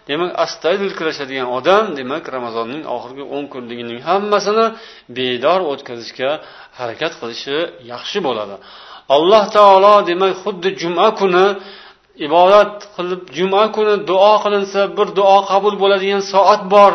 demak 0.09 0.31
astoydil 0.45 0.91
kurashadigan 0.97 1.47
odam 1.57 1.83
demak 1.99 2.23
ramazonning 2.35 2.83
oxirgi 2.95 3.23
o'n 3.35 3.45
kunligining 3.53 3.99
hammasini 4.09 4.65
bedor 5.17 5.59
o'tkazishga 5.71 6.31
harakat 6.79 7.13
qilishi 7.21 7.57
yaxshi 7.91 8.19
bo'ladi. 8.27 8.55
Alloh 9.15 9.43
taolo 9.55 9.95
demak 10.09 10.33
xuddi 10.43 10.69
juma 10.81 11.07
kuni 11.19 11.45
ibodat 12.25 12.73
qilib 12.95 13.21
juma 13.37 13.63
kuni 13.75 13.95
duo 14.09 14.33
qilinsa 14.43 14.81
bir 14.97 15.07
duo 15.19 15.37
qabul 15.51 15.73
bo'ladigan 15.81 16.21
soat 16.33 16.61
bor. 16.73 16.93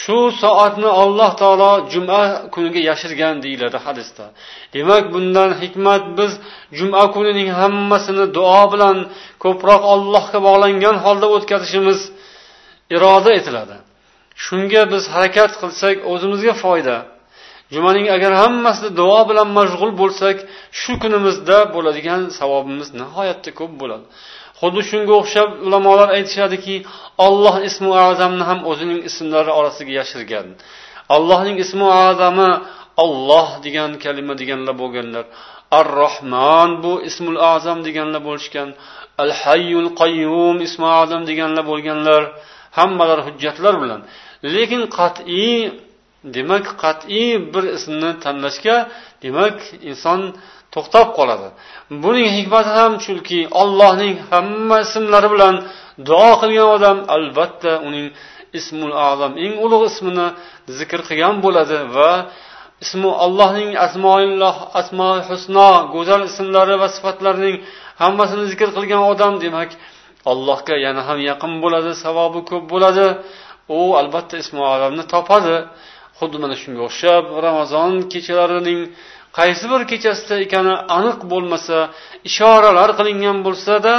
Shu 0.00 0.18
soatni 0.42 0.90
alloh 1.02 1.30
taolo 1.40 1.72
juma 1.92 2.20
kuniga 2.54 2.80
yashirgan 2.90 3.34
deyiladi 3.44 3.78
hadisda. 3.86 4.24
Demak 4.74 5.04
bundan 5.14 5.50
hikmat 5.62 6.04
biz 6.18 6.32
juma 6.78 7.04
kunining 7.14 7.48
hammasini 7.60 8.26
duo 8.36 8.62
bilan 8.72 8.96
ko'proq 9.44 9.82
allohga 9.94 10.38
bog'langan 10.46 10.96
holda 11.04 11.26
o'tkazishimiz 11.36 12.00
iroda 12.96 13.30
etiladi. 13.38 13.76
Shunga 14.44 14.82
biz 14.92 15.02
harakat 15.14 15.52
qilsak 15.60 15.96
o'zimizga 16.12 16.54
foyda. 16.64 16.96
Jumaning 17.74 18.06
agar 18.16 18.32
hammasida 18.42 18.90
duo 19.00 19.20
bilan 19.30 19.48
mashg'ul 19.58 19.92
bo'lsak 20.00 20.36
shu 20.80 20.92
kunimizda 21.02 21.58
bo'ladigan 21.74 22.20
savobimiz 22.38 22.88
nihoyatda 23.00 23.50
ko'p 23.58 23.72
bo'ladi. 23.82 24.06
Xuddi 24.60 24.82
shunga 24.90 25.12
o'xshab 25.20 25.48
ulamolar 25.66 26.08
aytishadiki 26.16 26.76
olloh 27.26 27.56
ismi 27.68 27.90
azamni 28.08 28.44
ham 28.50 28.60
o'zining 28.70 29.00
ismlari 29.08 29.52
orasiga 29.58 29.92
yashirgan. 30.00 30.46
Allohning 31.16 31.56
ismi 31.64 31.86
azami 32.08 32.50
olloh 33.04 33.48
degan 33.64 33.90
kalima 34.04 34.34
deganlar 34.40 34.74
bo'lganlar. 34.82 35.24
Ar 35.78 35.86
rohmon 36.02 36.70
bu 36.84 36.92
ismul 37.08 37.38
azam 37.54 37.78
deganlar 37.86 38.22
bo'lishgan. 38.28 38.68
Al 39.22 39.32
hayyul 39.42 39.88
qayyum 40.00 40.56
ismi 40.66 40.88
azam 41.02 41.22
deganlar 41.30 41.64
bo'lganlar. 41.72 42.22
Hammalari 42.78 43.22
hujjatlar 43.28 43.74
bilan. 43.82 44.00
Lekin 44.54 44.82
qat'iy 44.98 45.56
demak 46.36 46.66
qat'iy 46.82 47.30
bir 47.52 47.64
ismni 47.76 48.10
tanlashga 48.24 48.76
demak 49.24 49.56
inson 49.90 50.20
to'xtab 50.74 51.08
qoladi. 51.18 51.48
Buning 52.04 52.28
hikmati 52.36 52.70
ham 52.78 52.92
shuki 53.06 53.40
ollohning 53.62 54.14
hamma 54.30 54.76
ismlari 54.86 55.28
bilan 55.34 55.54
duo 56.08 56.30
qilgan 56.42 56.68
odam 56.76 56.98
albatta 57.16 57.72
uning 57.88 58.06
ismul 58.58 58.94
azam 59.10 59.32
eng 59.44 59.54
ulug' 59.64 59.84
ismini 59.90 60.26
zikr 60.78 61.00
qilgan 61.08 61.34
bo'ladi 61.44 61.78
va 61.96 62.10
ismi 62.84 63.10
allohning 63.24 63.70
asmoilloh 63.86 64.56
asmoi 64.80 65.18
husno 65.28 65.70
go'zal 65.94 66.22
ismlari 66.30 66.74
va 66.82 66.88
sifatlarining 66.96 67.56
hammasini 68.02 68.44
zikr 68.52 68.68
qilgan 68.76 69.02
odam 69.12 69.34
demak 69.44 69.70
allohga 70.32 70.76
yana 70.86 71.02
ham 71.08 71.18
yaqin 71.30 71.52
bo'ladi 71.64 71.90
savobi 72.04 72.40
ko'p 72.50 72.64
bo'ladi. 72.72 73.06
U 73.78 73.80
albatta 74.00 74.34
ismi 74.42 74.62
azamni 74.74 75.04
topadi. 75.14 75.56
Xuddi 76.18 76.36
mana 76.42 76.56
shunga 76.62 76.82
o'xshab 76.88 77.24
ramazon 77.46 77.92
kechalarining 78.12 78.80
qaysi 79.38 79.64
bir 79.72 79.82
kechasida 79.90 80.36
ekani 80.44 80.74
aniq 80.96 81.18
bo'lmasa 81.32 81.76
ishoralar 82.28 82.90
qilingan 82.98 83.38
bo'lsada 83.46 83.94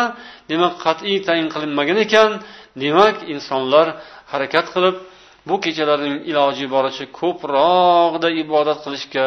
demak 0.52 0.74
qat'iy 0.86 1.18
tayin 1.28 1.48
qilinmagan 1.54 1.98
ekan. 2.06 2.32
Demak 2.84 3.18
insonlar 3.34 3.88
harakat 4.32 4.68
qilib 4.76 4.96
bu 5.50 5.56
kechalarning 5.66 6.18
iloji 6.32 6.66
boricha 6.76 7.06
ko'proqda 7.20 8.30
ibodat 8.44 8.80
qilishga 8.86 9.26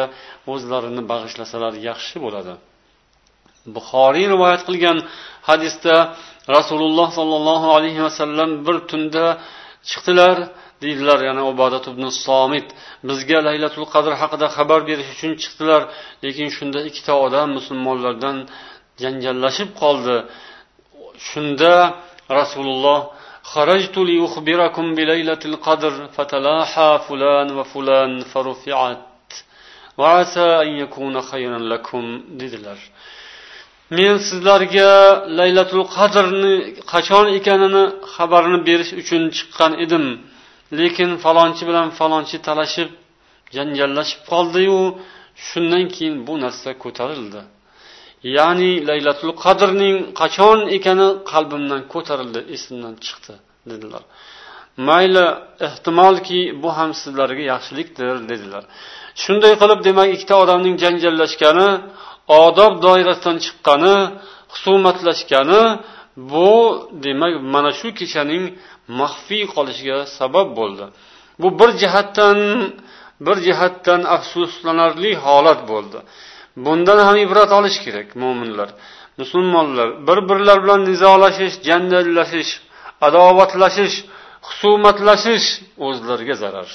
o'zlarini 0.53 1.01
bag'ishlasalar 1.11 1.73
yaxshi 1.89 2.17
bo'ladi. 2.25 2.53
Buxoriy 3.75 4.25
rivoyat 4.33 4.61
qilgan 4.67 4.97
hadisda 5.49 5.95
rasululloh 6.55 7.07
sollallohu 7.19 7.67
alayhi 7.77 8.01
vasallam 8.07 8.49
bir 8.65 8.77
tunda 8.89 9.25
chiqdilar. 9.89 10.37
deydilar 10.82 11.18
yana 11.28 11.42
ubodat 11.52 11.84
ibn 11.92 12.04
somit 12.24 12.66
bizga 13.08 13.38
laylatul 13.48 13.86
qadr 13.94 14.12
haqida 14.22 14.46
xabar 14.56 14.80
berish 14.88 15.10
uchun 15.14 15.32
chiqdilar 15.42 15.82
lekin 16.24 16.48
shunda 16.56 16.78
ikkita 16.88 17.12
odam 17.26 17.48
musulmonlardan 17.58 18.36
janjallashib 19.02 19.70
qoldi 19.82 20.16
shunda 21.30 21.74
rasululloh 22.38 23.00
خرجت 23.54 23.96
لأخبركم 24.10 24.86
بليلة 24.98 25.42
القدر 25.50 25.92
فتلاحى 26.16 26.90
فلان 27.08 27.48
وفلان 27.58 28.12
فرفعت 28.32 29.30
وعسى 29.98 30.48
أن 30.64 30.68
يكون 30.82 31.14
خيرا 31.30 31.58
لكم 31.58 32.04
dedilar 32.40 32.78
men 33.96 34.14
sizlarga 34.28 34.90
laylatul 35.38 35.84
qadrni 35.96 36.54
qachon 36.92 37.26
ekanini 37.38 37.84
xabarini 38.14 38.60
berish 38.68 38.92
uchun 39.00 39.22
chiqqan 39.36 39.72
edim 39.84 40.04
Lekin 40.79 41.11
falonchi 41.23 41.63
bilan 41.69 41.87
falonchi 41.99 42.37
talashib 42.47 42.89
janjallashib 43.55 44.21
qoldiyu 44.31 44.79
shundan 45.47 45.85
keyin 45.95 46.15
bu 46.27 46.33
narsa 46.43 46.69
ko'tarildi. 46.83 47.41
Ya'ni 48.37 48.71
laylatul 48.89 49.33
qadrning 49.43 49.97
qachon 50.21 50.59
ekani 50.77 51.07
qalbimdan 51.31 51.81
ko'tarildi 51.93 52.39
esimdan 52.55 52.93
chiqdi 53.05 53.33
dedilar. 53.71 54.03
Mayli 54.87 55.25
ehtimolki 55.67 56.41
bu 56.63 56.69
ham 56.77 56.91
sizlarga 57.01 57.43
yaxshilikdir 57.53 58.15
dedilar. 58.31 58.63
Shunday 59.23 59.53
qilib 59.61 59.79
demak 59.87 60.07
ikkita 60.15 60.35
odamning 60.43 60.75
janjallashgani 60.83 61.69
odob 62.43 62.73
doirasidan 62.85 63.37
chiqqani 63.45 63.95
husumatlashgani 64.53 65.61
bu 66.31 66.49
demak 67.05 67.33
mana 67.53 67.71
shu 67.79 67.87
kechaning 67.99 68.43
maxfiy 68.99 69.43
qolishiga 69.55 69.97
sabab 70.17 70.47
bo'ldi. 70.59 70.85
Bu 71.41 71.47
bir 71.59 71.69
jihatdan 71.81 72.39
bir 73.25 73.37
jihatdan 73.47 74.01
afsuslanarli 74.15 75.11
holat 75.25 75.61
bo'ldi. 75.71 75.99
Bundan 76.65 76.99
ham 77.07 77.17
ibrat 77.25 77.51
olish 77.59 77.77
kerak 77.85 78.09
mo'minlar 78.21 78.69
musulmonlar 79.17 80.07
bir 80.07 80.19
birlar 80.29 80.57
bilan 80.63 80.81
nizolashish 80.89 81.55
janjallashish 81.67 82.51
adovatlashish 83.07 83.95
husumatlashish 84.47 85.47
o'zlariga 85.87 86.35
zarar. 86.43 86.69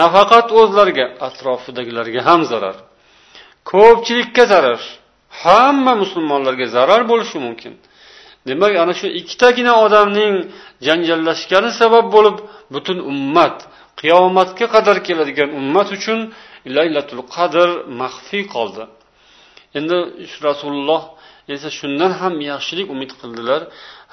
Nafaqat 0.00 0.48
o'zlariga 0.60 1.06
atrofidagilarga 1.26 2.20
ham 2.28 2.40
zarar. 2.52 2.76
Ko'pchilikka 3.70 4.44
zarar. 4.52 4.80
Hamma 5.42 5.92
musulmonlarga 6.02 6.66
zarar 6.76 7.02
bo'lishi 7.10 7.38
mumkin. 7.46 7.72
Demak 8.48 8.72
ana 8.82 8.94
shu 9.00 9.06
ikkitagina 9.20 9.72
odamning 9.84 10.34
janjallashgani 10.86 11.70
sabab 11.80 12.06
bo'lib 12.16 12.36
butun 12.74 12.98
ummat 13.10 13.56
qiyomatga 14.00 14.66
qadar 14.74 14.96
keladigan 15.06 15.50
ummat 15.60 15.88
uchun 15.96 16.18
laylatul 16.76 17.22
qadr 17.36 17.68
maxfiy 18.00 18.44
qoldi. 18.54 18.84
Endi 19.78 19.96
rasululloh 20.48 21.02
esa 21.54 21.68
shundan 21.78 22.12
ham 22.20 22.34
yaxshilik 22.50 22.86
umid 22.94 23.10
qildilar. 23.20 23.60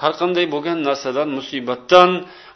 Har 0.02 0.14
qanday 0.22 0.46
bo'lgan 0.54 0.78
narsadan 0.88 1.28
musibatdan 1.38 2.10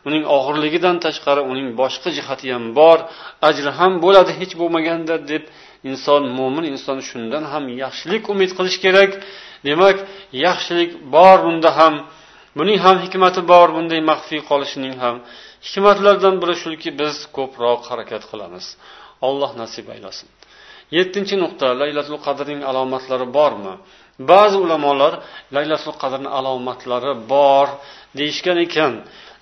uning 0.07 0.23
og'irligidan 0.37 0.95
tashqari 1.05 1.41
uning 1.51 1.67
boshqa 1.81 2.09
jihati 2.17 2.47
ham 2.55 2.65
bor 2.79 2.97
ajri 3.49 3.71
ham 3.79 3.93
bo'ladi 4.05 4.31
hech 4.39 4.53
bo'lmaganda 4.61 5.15
deb 5.31 5.43
inson 5.89 6.23
mo'min 6.37 6.65
inson 6.73 6.97
shundan 7.09 7.43
ham 7.51 7.63
yaxshilik 7.83 8.23
umid 8.33 8.51
qilish 8.57 8.77
kerak. 8.85 9.11
Demak 9.67 9.97
yaxshilik 10.45 10.91
bor 11.15 11.37
bunda 11.45 11.69
ham 11.79 11.93
buning 12.57 12.77
ham 12.85 12.97
hikmati 13.05 13.41
bor 13.51 13.67
bunday 13.75 14.01
maxfiy 14.11 14.41
qolishining 14.49 14.95
ham. 15.03 15.15
Hikmatlaridan 15.67 16.35
biri 16.41 16.55
shuki 16.63 16.89
biz 17.01 17.15
ko'proq 17.37 17.81
harakat 17.89 18.23
qilamiz. 18.31 18.65
Alloh 19.27 19.51
nasib 19.61 19.85
aylasin. 19.95 20.27
Yettinchi 20.97 21.35
nuqta 21.43 21.67
laylatul 21.81 22.19
qadrning 22.25 22.59
alomatlari 22.69 23.27
bormi? 23.37 23.73
Ba'zi 24.31 24.57
ulamolar 24.65 25.13
laylatul 25.55 25.95
qadrni 26.01 26.29
alomatlari 26.39 27.13
bor 27.33 27.67
deyishgan 28.17 28.57
ekan. 28.65 28.93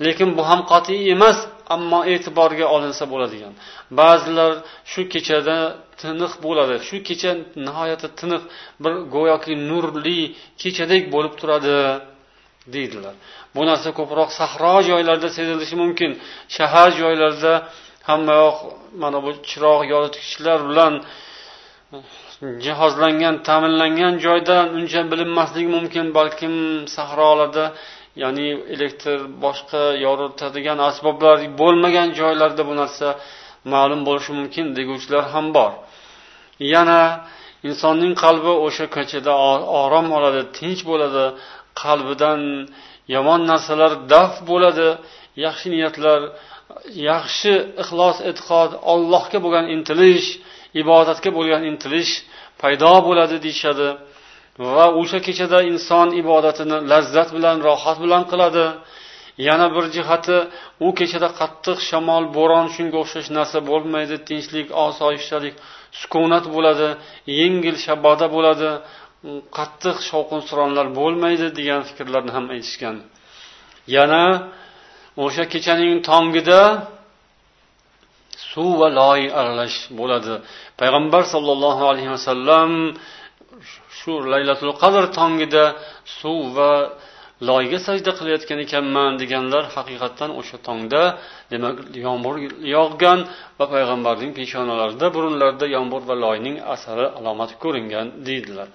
Lekin 0.06 0.30
bu 0.38 0.42
ham 0.50 0.62
qat'iy 0.72 1.02
emas 1.16 1.38
ammo 1.76 2.00
e'tiborga 2.14 2.66
olinsa 2.76 3.04
bo'ladigan. 3.14 3.54
Ba'zilar 4.00 4.52
shu 4.92 5.02
kechada 5.14 5.58
tiniq 6.02 6.34
bo'ladi. 6.46 6.76
Shu 6.88 6.98
kecha 7.08 7.32
nihoyatda 7.68 8.10
tiniq 8.20 8.44
bir 8.84 8.94
go'yoki 9.16 9.54
nurli 9.70 10.20
kechadek 10.62 11.04
bo'lib 11.14 11.34
turadi 11.40 11.78
deydilar. 12.76 13.16
Bu 13.56 13.62
narsa 13.70 13.90
ko'proq 14.00 14.30
sahro 14.40 14.76
joylarda 14.90 15.30
sezilishi 15.38 15.76
mumkin. 15.84 16.12
Shahar 16.56 16.90
joylarida 17.02 17.54
hammayoq 18.10 18.58
mana 19.02 19.18
bu 19.26 19.32
chiroq 19.50 19.82
yoritgichlar 19.94 20.60
bilan 20.70 20.94
jihozlangan 22.66 23.36
ta'minlangan 23.48 24.14
joyda 24.26 24.58
uncha 24.78 25.02
bilinmasligi 25.12 25.70
mumkin 25.78 26.06
balkim 26.18 26.54
sahrolarda 26.96 27.66
ya'ni 28.22 28.48
elektr 28.76 29.18
boshqa 29.44 29.84
yoritadigan 30.06 30.80
asboblar 30.90 31.38
bo'lmagan 31.62 32.10
joylarda 32.20 32.64
bu 32.70 32.74
narsa 32.82 33.08
ma'lum 33.74 34.02
bo'lishi 34.08 34.32
mumkin 34.40 34.66
deguvchilar 34.78 35.24
ham 35.34 35.48
bor. 35.58 35.72
Yana 36.74 37.02
insonning 37.68 38.14
qalbi 38.24 38.54
o'sha 38.66 38.86
ko'chada 38.96 39.34
orom 39.84 40.08
oladi 40.18 40.42
tinch 40.58 40.82
bo'ladi 40.90 41.26
qalbidan 41.82 42.42
yomon 43.16 43.42
narsalar 43.52 43.92
daf 44.14 44.34
bo'ladi 44.50 44.88
yaxshi 45.46 45.68
niyatlar 45.76 46.20
yaxshi 47.12 47.54
ixlos 47.84 48.18
e'tiqod 48.30 48.72
ollohga 48.94 49.38
bo'lgan 49.46 49.66
intilish 49.76 50.28
ibodatga 50.82 51.30
bo'lgan 51.38 51.62
intilish 51.72 52.12
paydo 52.62 52.94
bo'ladi 53.08 53.36
deyishadi. 53.46 53.88
Va 54.60 54.86
o'sha 55.02 55.20
kechada 55.28 55.60
inson 55.72 56.08
ibodatini 56.22 56.78
lazzat 56.92 57.30
bilan 57.36 57.58
rohat 57.68 57.98
bilan 58.04 58.24
qiladi. 58.32 58.66
Yana 59.48 59.68
bir 59.76 59.86
jihati 59.96 60.38
u 60.86 60.88
kechada 61.00 61.30
qattiq 61.40 61.78
shamol 61.90 62.24
bo'ron 62.38 62.66
shunga 62.76 62.98
o'xshash 63.04 63.30
narsa 63.38 63.58
bo'lmaydi 63.70 64.16
tinchlik 64.30 64.68
osoyishtalik 64.88 65.56
sukunat 66.02 66.46
bo'ladi 66.56 66.88
yengil 67.40 67.76
shaboda 67.86 68.26
bo'ladi 68.36 68.70
mm, 68.80 69.40
qattiq 69.58 69.98
shovqin 70.10 70.42
suronlar 70.50 70.88
bo'lmaydi 71.00 71.48
degan 71.60 71.82
fikrlarni 71.90 72.32
ham 72.38 72.46
aytishgan. 72.56 72.96
Yana 73.96 74.24
o'sha 75.26 75.44
kechaning 75.54 75.96
tongida 76.10 76.62
suv 78.52 78.70
va 78.82 78.88
loy 79.00 79.22
aralash 79.40 79.78
bo'ladi. 80.00 80.34
Payg'ambar 80.80 81.24
sollallohu 81.34 81.84
alayhi 81.92 82.12
vasallam 82.16 82.72
shu 83.98 84.14
laylatul 84.34 84.74
qadr 84.82 85.04
tongida 85.20 85.66
suv 86.20 86.40
va 86.58 86.72
loyga 87.50 87.80
sajda 87.88 88.12
qilayotgan 88.20 88.60
ekanman 88.66 89.12
deganlar 89.22 89.64
haqiqatdan 89.76 90.30
o'sha 90.40 90.58
tongda 90.68 91.04
demak 91.52 91.76
yomg'ir 92.06 92.36
yog'gan 92.76 93.20
va 93.60 93.66
payg'ambarning 93.74 94.32
peshonalarida 94.40 95.08
burunlarida 95.16 95.66
yomg'ir 95.76 96.02
va 96.10 96.16
loyning 96.26 96.56
asari 96.76 97.06
alomati 97.18 97.56
ko'ringan 97.64 98.08
deydilar. 98.28 98.68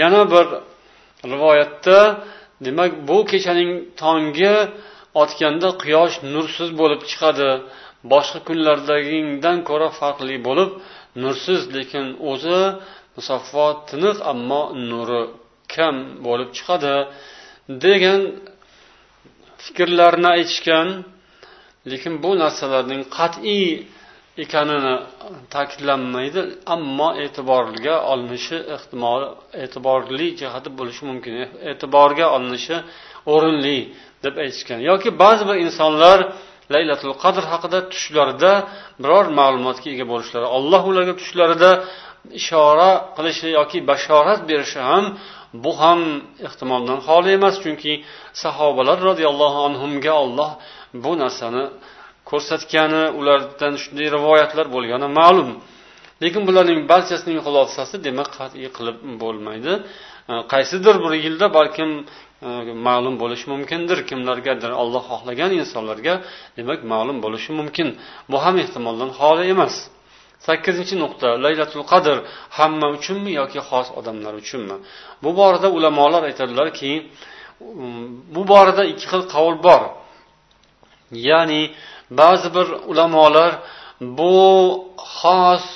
Yana 0.00 0.22
bir 0.32 0.46
rivoyatda 1.32 1.98
demak 2.66 2.90
bu 3.08 3.18
kechaning 3.32 3.70
tongi 4.02 4.54
otganda 5.22 5.68
quyosh 5.82 6.14
nursiz 6.34 6.70
bo'lib 6.80 7.00
chiqadi. 7.10 7.50
Boshqa 8.12 8.40
kunlardagidan 8.48 9.58
ko'ra 9.68 9.88
farqli 10.00 10.36
bo'lib 10.48 10.70
nursiz 11.22 11.60
lekin 11.76 12.06
o'zi 12.30 12.60
musaffo 13.16 13.66
tiniq 13.90 14.16
ammo 14.32 14.62
nuri 14.90 15.22
kam 15.74 15.96
bo'lib 16.26 16.50
chiqadi 16.56 16.94
degan 17.84 18.20
fikrlarni 19.64 20.28
aytishgan. 20.36 20.88
Lekin 21.90 22.14
bu 22.24 22.30
narsalarning 22.42 23.02
qat'iy 23.18 23.66
ekanini 24.44 24.94
ta'kidlanmaydi 25.54 26.40
ammo 26.74 27.08
e'tiborga 27.24 27.94
olinishi 28.12 28.56
ehtimoli 28.74 29.26
e'tiborli 29.64 30.26
jihati 30.40 30.70
bo'lishi 30.78 31.02
mumkin 31.10 31.34
e'tiborga 31.70 32.26
olinishi 32.36 32.76
o'rinli 33.34 33.78
deb 34.24 34.34
aytishgan. 34.44 34.78
Yoki 34.90 35.10
ba'zi 35.22 35.42
bir 35.48 35.56
insonlar 35.66 36.18
laylatul 36.74 37.14
qadr 37.24 37.44
haqida 37.52 37.78
tushlarida 37.92 38.52
biror 39.02 39.26
ma'lumotga 39.40 39.88
ega 39.94 40.04
bo'lishlari 40.12 40.46
alloh 40.56 40.82
ularga 40.90 41.14
tushlarida 41.20 41.70
ishora 42.40 42.90
qilishi 43.16 43.48
yoki 43.58 43.78
bashorat 43.90 44.40
berishi 44.50 44.80
ham 44.90 45.04
bu 45.64 45.72
ham 45.80 46.00
ehtimoldan 46.46 46.98
xoli 47.06 47.30
emas. 47.38 47.54
Chunki 47.64 47.92
sahobalar 48.42 48.98
roziyallohu 49.08 49.58
anhumga 49.68 50.12
olloh 50.24 50.50
bu 51.04 51.12
narsani 51.22 51.64
ko'rsatgani 52.30 53.02
ulardan 53.18 53.74
shunday 53.82 54.08
rivoyatlar 54.16 54.66
bo'lgani 54.74 55.08
ma'lum. 55.20 55.50
Lekin 56.22 56.42
bularning 56.48 56.80
barchasining 56.92 57.38
xulosasi 57.46 57.96
demak 58.06 58.28
qat'iy 58.38 58.68
qilib 58.76 58.98
bo'lmaydi. 59.22 59.72
E, 60.32 60.34
qaysidir 60.52 60.94
bir 61.04 61.12
yilda 61.24 61.46
balkim 61.58 61.90
e, 62.46 62.48
ma'lum 62.88 63.14
bo'lishi 63.22 63.46
mumkindir. 63.52 63.98
Kimlargadir 64.10 64.70
olloh 64.82 65.02
xohlagan 65.10 65.50
insonlarga 65.60 66.14
demak 66.58 66.80
ma'lum 66.92 67.18
bo'lishi 67.24 67.50
mumkin. 67.60 67.88
Bu 68.30 68.36
ham 68.44 68.54
ehtimoldan 68.64 69.10
xoli 69.18 69.44
emas. 69.54 69.74
Sakkizinchi 70.46 70.94
nuqta 71.02 71.28
laylatul 71.44 71.84
qadr 71.92 72.16
hamma 72.58 72.86
uchunmi 72.96 73.30
yoki 73.40 73.60
xos 73.68 73.88
odamlar 73.98 74.34
uchunmi? 74.42 74.76
Bu 75.22 75.30
borada 75.38 75.68
ulamolar 75.76 76.22
aytadilarki 76.30 76.92
um, 77.00 78.08
bu 78.34 78.42
borada 78.52 78.82
ikki 78.92 79.06
xil 79.12 79.22
qavl 79.34 79.54
bor. 79.66 79.82
Ya'ni 81.28 81.62
ba'zi 82.20 82.48
bir 82.56 82.66
ulamolar 82.90 83.52
bu 84.18 84.34
xos 85.18 85.66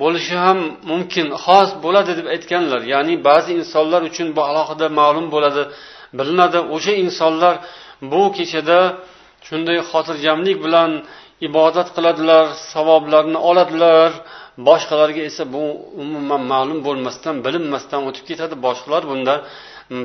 bo'lishi 0.00 0.36
ham 0.44 0.58
mumkin 0.90 1.26
xos 1.44 1.70
bo'ladi 1.84 2.12
deb 2.18 2.26
aytganlar. 2.34 2.80
Ya'ni 2.92 3.14
ba'zi 3.28 3.50
insonlar 3.60 4.02
uchun 4.10 4.28
bu 4.36 4.40
alohida 4.50 4.86
ma'lum 5.00 5.26
bo'ladi 5.34 5.62
bilinadi. 6.18 6.58
O'sha 6.74 6.92
insonlar 7.04 7.54
bu 8.12 8.22
kechada 8.36 8.78
shunday 9.46 9.78
xotirjamlik 9.90 10.56
bilan 10.64 10.90
ibodat 11.48 11.88
qiladilar 11.96 12.44
savoblarni 12.72 13.38
oladilar. 13.50 14.10
Boshqalarga 14.68 15.22
esa 15.30 15.42
bu 15.54 15.64
umuman 16.02 16.42
ma'lum 16.52 16.78
bo'lmasdan 16.86 17.34
bilinmasdan 17.44 18.00
o'tib 18.08 18.24
ketadi. 18.30 18.54
Boshqalar 18.66 19.02
bundan 19.10 19.38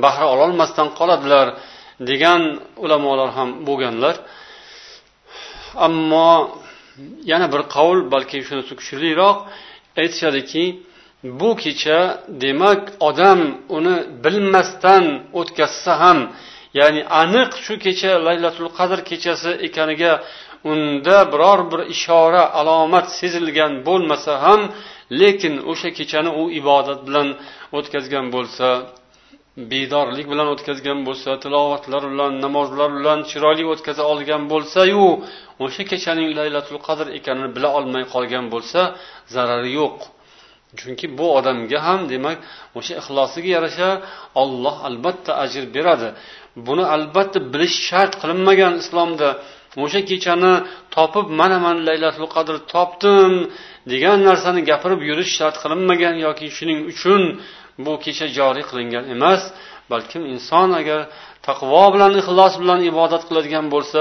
bahra 0.04 0.26
ololmasdan 0.34 0.88
qoladilar 0.98 1.46
degan 2.10 2.42
ulamolar 2.84 3.30
ham 3.36 3.48
bo'lganlar. 3.68 4.14
Ammo 5.86 6.30
yana 7.30 7.46
bir 7.52 7.62
qavl 7.74 7.98
balki 8.14 8.38
shunisi 8.48 8.72
kuchliroq 8.80 9.36
aytishadiki 10.00 10.64
bu 11.40 11.50
kecha 11.64 11.98
demak 12.44 12.82
odam 13.08 13.40
uni 13.76 13.96
bilmasdan 14.24 15.04
o'tkazsa 15.40 15.92
ham 16.02 16.18
ya'ni 16.78 17.02
aniq 17.22 17.50
shu 17.64 17.74
kecha 17.84 18.12
laylatul 18.26 18.70
qadr 18.78 18.98
kechasi 19.10 19.50
ekaniga 19.66 20.12
unda 20.70 21.18
biror 21.32 21.60
bir 21.72 21.80
ishora 21.94 22.42
alomat 22.60 23.06
sezilgan 23.18 23.72
bo'lmasa 23.88 24.32
ham 24.44 24.60
lekin 25.20 25.54
o'sha 25.70 25.88
kechani 25.98 26.30
u 26.40 26.42
ibodat 26.60 27.00
bilan 27.08 27.28
o'tkazgan 27.78 28.26
bo'lsa 28.34 28.68
bedorlik 29.72 30.26
bilan 30.32 30.48
o'tkazgan 30.54 30.98
bo'lsa 31.08 31.30
tilovatlar 31.44 32.02
bilan 32.12 32.32
namozlar 32.44 32.90
bilan 32.98 33.18
chiroyli 33.30 33.64
o'tkaza 33.72 34.02
olgan 34.12 34.42
bo'lsayu 34.52 35.06
o'sha 35.64 35.82
kechaning 35.90 36.30
laylatul 36.38 36.78
qadr 36.86 37.06
ekanini 37.18 37.48
bila 37.56 37.68
olmay 37.78 38.04
qolgan 38.14 38.46
bo'lsa 38.54 38.80
zarari 39.34 39.70
yo'q. 39.80 39.98
Chunki 40.80 41.06
bu 41.18 41.26
odamga 41.38 41.78
ham 41.86 42.00
demak 42.12 42.38
o'sha 42.78 42.92
ixlosiga 43.00 43.50
yarasha 43.56 43.90
olloh 44.42 44.76
albatta 44.88 45.32
ajr 45.44 45.64
beradi. 45.76 46.08
Buni 46.66 46.84
albatta 46.94 47.38
bilish 47.52 47.76
shart 47.88 48.12
qilinmagan 48.22 48.72
islomda 48.82 49.28
o'sha 49.82 50.00
kechani 50.10 50.52
topib 50.94 51.26
mana 51.40 51.58
man 51.66 51.76
laylatul 51.88 52.28
qadr 52.34 52.54
topdim 52.72 53.32
degan 53.92 54.18
narsani 54.28 54.60
gapirib 54.70 55.00
yurish 55.08 55.32
shart 55.38 55.56
qilinmagan 55.62 56.14
yoki 56.26 56.46
shuning 56.56 56.80
uchun 56.92 57.22
bu 57.84 57.92
kecha 58.04 58.26
joriy 58.38 58.64
qilingan 58.70 59.04
emas. 59.14 59.42
Balkim 59.92 60.22
inson 60.34 60.68
agar 60.80 61.00
taqvo 61.46 61.84
bilan 61.94 62.12
ixlos 62.20 62.54
bilan 62.62 62.80
ibodat 62.90 63.22
qiladigan 63.28 63.66
bo'lsa 63.74 64.00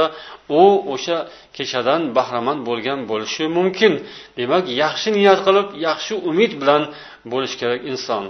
u 0.61 0.63
o'sha 0.93 1.17
kechadan 1.57 2.01
bahramand 2.17 2.61
bo'lgan 2.69 2.99
bo'lishi 3.11 3.43
mumkin. 3.57 3.93
Demak 4.39 4.63
yaxshi 4.84 5.09
niyat 5.17 5.39
qilib 5.47 5.67
yaxshi 5.88 6.13
umid 6.30 6.51
bilan 6.61 6.82
bo'lishi 7.32 7.55
kerak 7.61 7.82
inson. 7.91 8.23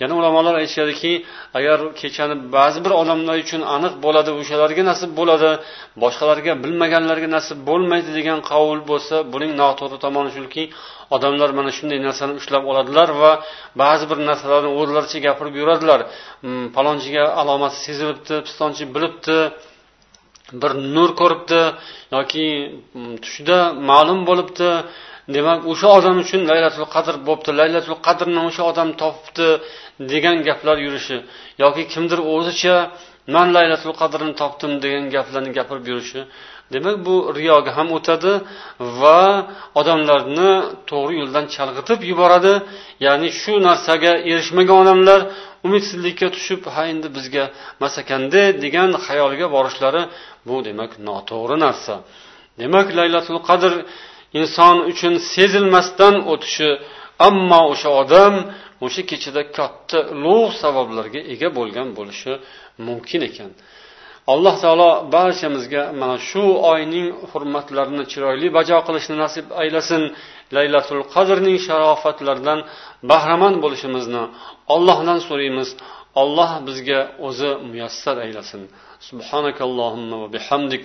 Yana 0.00 0.14
ulamolar 0.20 0.54
aytishadiki 0.62 1.12
agar 1.58 1.78
kechani 2.00 2.34
ba'zi 2.56 2.78
bir 2.84 2.92
odamlar 3.00 3.36
uchun 3.44 3.62
aniq 3.76 3.94
bo'ladi 4.04 4.30
o'shalarga 4.40 4.82
nasib 4.90 5.10
bo'ladi 5.20 5.50
boshqalarga 6.02 6.52
bilmaganlarga 6.64 7.28
nasib 7.36 7.58
bo'lmaydi 7.68 8.10
degan 8.18 8.38
qovul 8.50 8.80
bo'lsa 8.90 9.16
buning 9.32 9.52
noto'g'ri 9.62 9.98
tomoni 10.04 10.30
shuki 10.36 10.62
odamlar 11.16 11.50
mana 11.58 11.70
shunday 11.76 11.98
narsani 12.06 12.32
ushlab 12.40 12.64
oladilar 12.70 13.08
va 13.22 13.32
ba'zi 13.82 14.04
bir 14.10 14.18
narsalarni 14.28 14.70
o'zlaricha 14.80 15.18
gapirib 15.26 15.54
yuradilar. 15.60 16.00
Mm, 16.46 16.64
palonchiga 16.76 17.24
alomati 17.40 17.78
sezilibdi 17.86 18.34
pistonchi 18.46 18.84
bilibdi 18.94 19.36
bir 20.62 20.72
nur 20.94 21.10
ko'ribdi 21.20 21.60
yoki 22.16 22.46
mm, 22.68 23.14
tushida 23.24 23.58
ma'lum 23.90 24.20
bo'libdi. 24.28 24.68
Demak 25.34 25.60
o'sha 25.72 25.88
odam 25.98 26.16
uchun 26.24 26.40
laylatul 26.50 26.88
qadr 26.94 27.14
bo'libdi 27.26 27.50
laylatul 27.60 27.98
qadrni 28.06 28.40
o'sha 28.48 28.62
odam 28.70 28.88
topibdi 29.02 29.48
degan 30.12 30.36
gaplar 30.48 30.76
yurishi 30.86 31.16
yoki 31.62 31.82
kimdir 31.92 32.20
o'zicha 32.34 32.76
man 33.34 33.46
laylatul 33.56 33.94
qadrni 34.00 34.32
topdim 34.40 34.72
degan 34.84 35.04
gaplarni 35.14 35.50
gapirib 35.58 35.86
yurishi 35.92 36.20
demak 36.72 36.96
bu 37.06 37.14
riyoga 37.38 37.70
ham 37.78 37.88
o'tadi 37.98 38.32
va 39.00 39.20
odamlarni 39.80 40.50
to'g'ri 40.90 41.14
yo'ldan 41.20 41.44
chalg'itib 41.54 42.00
yuboradi. 42.10 42.54
Ya'ni 43.06 43.28
shu 43.40 43.52
narsaga 43.68 44.12
erishmagan 44.30 44.76
odamlar 44.82 45.20
umidsizlikka 45.66 46.28
tushib 46.36 46.60
ha 46.74 46.82
endi 46.92 47.08
bizga 47.16 47.44
masakanda 47.82 48.42
degan 48.64 48.90
xayolga 49.06 49.46
borishlari 49.56 50.02
bu 50.48 50.56
demak 50.68 50.90
noto'g'ri 51.08 51.56
narsa. 51.64 51.94
Demak 52.60 52.86
laylatul 52.98 53.40
qadr 53.48 53.72
inson 54.40 54.76
uchun 54.90 55.14
sezilmasdan 55.32 56.14
o'tishi 56.32 56.68
ammo 57.28 57.60
o'sha 57.72 57.90
odam 58.02 58.34
o'sha 58.84 59.02
kechada 59.10 59.42
katta 59.56 59.98
ulug' 60.14 60.52
savoblarga 60.62 61.20
ega 61.32 61.48
bo'lgan 61.58 61.88
bo'lishi 61.98 62.32
mumkin 62.86 63.20
ekan. 63.30 63.50
Alloh 64.32 64.54
taolo 64.64 64.90
barchamizga 65.14 65.82
mana 66.00 66.16
shu 66.28 66.44
oyning 66.72 67.06
hurmatlarini 67.30 68.04
chiroyli 68.12 68.46
bajo 68.58 68.78
qilishni 68.86 69.16
nasib 69.24 69.46
aylasin. 69.62 70.02
Laylatul 70.56 71.02
qadrning 71.14 71.56
sharofatlaridan 71.66 72.58
bahramand 73.10 73.56
bo'lishimizni 73.64 74.22
ollohdan 74.74 75.18
so'raymiz. 75.28 75.68
Olloh 76.22 76.50
bizga 76.68 77.00
o'zi 77.26 77.50
muyassar 77.70 78.16
aylasin. 78.26 78.62
Subhanakallohumma 79.08 80.16
va 80.22 80.28
bihamdik. 80.36 80.84